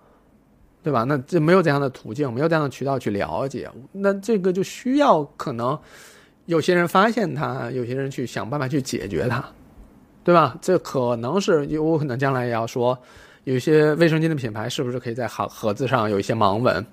[0.83, 1.03] 对吧？
[1.03, 5.77] 那这没有这样的途径，没有这样的渠道去了解，那这个就需要可能
[6.45, 9.43] 有些人发现它，有些人去想办法去解决它，
[10.23, 10.57] 对吧？
[10.61, 12.97] 这可能是有可能将来也要说，
[13.45, 16.85] 有些卫生巾的品牌是不是可以在盒盒子上有一些盲文？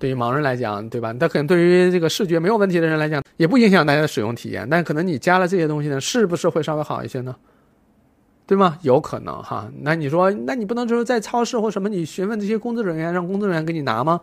[0.00, 1.14] 对于盲人来讲，对吧？
[1.20, 4.66] 但可能对于这个视觉没有问题的人来讲，也不影响大家的使用体验。
[4.68, 7.36] 但可能你加了这些东西呢，是不是会稍微好一些呢？
[8.46, 8.78] 对吗？
[8.80, 9.70] 有可能哈。
[9.82, 14.22] 那你说，那你不能就是在超市或什么，你询问这些工作人员，让工作人员给你拿吗？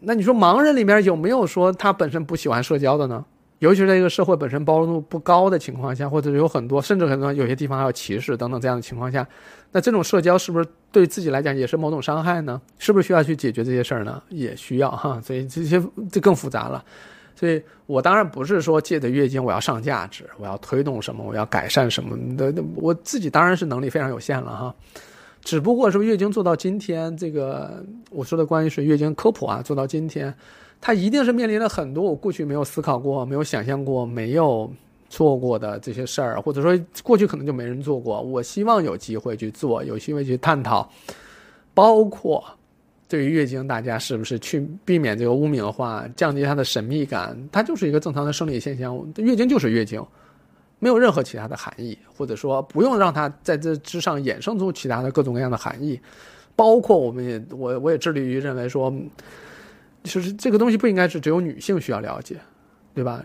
[0.00, 3.24] 那你说盲人里面有没有说他本身不喜欢社交的呢？
[3.60, 9.26] 尤其是在一个社会本身包容度不高的情况下，或者有很多，甚至很多有些地方还有歧视等等这样的情况下，
[9.70, 12.60] 那这种社交是不是对自己来讲也是某种伤害呢？
[12.78, 14.22] 是不是需要去解决这些事儿呢？
[14.30, 15.80] 也需要哈，所以这些
[16.10, 16.82] 这更复杂了。
[17.36, 24.74] 所以我当然不是说借着月经我要上价值，我要推动什么，我要改善什么的，我自己当然是能力非常有限了哈。
[25.42, 30.34] 只不过说月经做到今天，这个我说的关于是月经科普啊，做到今天。
[30.80, 34.72] 他一定是面临了很多我过去没有思考过、没有想象过、没有
[35.10, 38.22] 做过的这些事儿，或者说过去可能就没人做过。
[38.22, 40.90] 我希望有机会去做，有机会去探讨，
[41.74, 42.42] 包括
[43.06, 47.36] 对于月经，大家是不是去避免这个污名化，降低它的神秘感？
[47.52, 50.02] 它就是一个正常的生理现象，月经就是月经，
[50.78, 56.00] 没有任何其他的含义，或者说不用让它在这之上衍生出其他的各种各样的含义。
[56.56, 58.90] 包括我们也我我也致力于认为说。
[60.02, 62.36] 就是这个东西不应该是只有女性需要了解，
[62.94, 63.22] 对吧？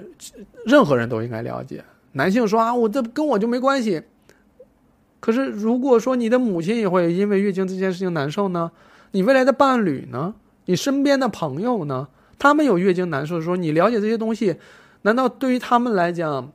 [0.66, 1.84] 任何人都应该了解。
[2.14, 4.04] 男性说啊，我这跟我就没关系。
[5.20, 8.72] 可是如果说你的母亲也会因为月经这件事情难受呢？
[9.12, 10.36] 你未来的伴侣呢？
[10.66, 12.08] 你身边的朋友呢？
[12.38, 14.58] 他们有月经难受的时候，你了解这些东西，
[15.04, 16.52] 难道对于他们来讲，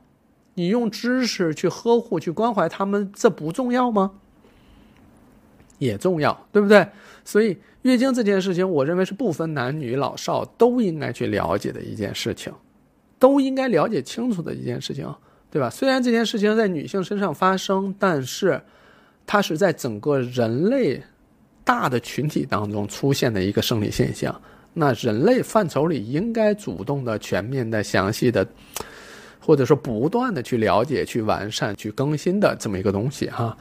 [0.53, 4.11] 你用知识去呵护、去关怀他们，这不重要吗？
[5.81, 6.87] 也重要，对不对？
[7.25, 7.57] 所以。
[7.81, 12.53] 月经这件事情，我认为是不分男女老少都应该去了解的一件事情，
[13.17, 15.11] 都应该了解清楚的一件事情，
[15.49, 15.67] 对吧？
[15.67, 18.61] 虽然这件事情在女性身上发生，但是
[19.25, 21.01] 它是在整个人类
[21.63, 24.39] 大的群体当中出现的一个生理现象。
[24.75, 28.47] 那人类范畴里应该主动的、全面的、详细的，
[29.39, 33.57] 或者说不断的去了解、去完善、去更新的这么一个东西，哈。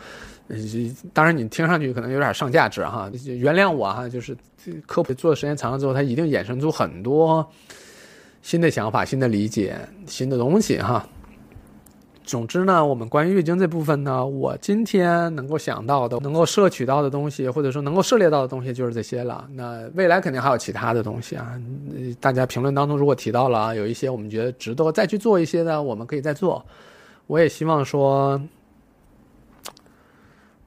[1.12, 4.36] 当然，你听上去可能有点上价值哈，原谅我哈，就是
[4.86, 7.48] 科普做的时间长了之后，它一定衍生出很多
[8.42, 11.06] 新的想法、新的理解、新的东西哈。
[12.22, 19.48] 总之呢，我们关于月经这部分呢，我今天能够想到的、能够摄取到的东西，或者说能够涉猎到的东西，就是这些了。
[19.54, 21.60] 那未来肯定还有其他的东西啊。
[22.20, 26.64] 大家评论当中如果提到了有一些我们觉得值得再去做一些的，我们可以再做。
[27.26, 28.40] 我也希望说，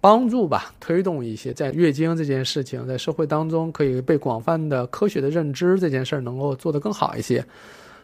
[0.04, 7.42] 帮助吧，推动一些在月经这件事情在社会当中可以被广泛的科学的认知这件事儿能够做得更好一些。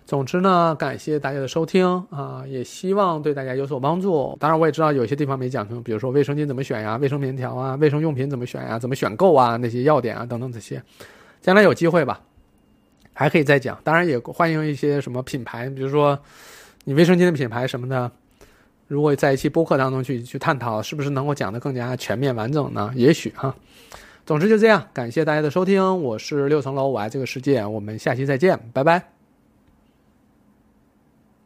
[0.05, 4.33] 总之呢，感谢大家的收听啊，也希望对大家有所帮助。
[4.39, 10.81] 当然，我也知道有些地方没讲清，比如说卫生巾怎么选呀，卫生棉条啊，卫生用品怎么选呀，怎么选购啊，那些要点啊等等这些，
[11.41, 12.21] 将来有机会吧，
[13.11, 13.77] 还可以再讲。
[13.83, 16.17] 当然，也欢迎一些什么品牌，比如说
[16.85, 18.09] 你卫生巾的品牌什么的，
[18.89, 22.91] 如果在一期播客当中去去探讨，是不是能够讲得更加全面完整呢？
[22.95, 23.55] 也许哈。
[24.25, 29.18] 总之就这样，感谢大家的收听，我是六层楼，我爱这个世界，我们下期再见，拜拜。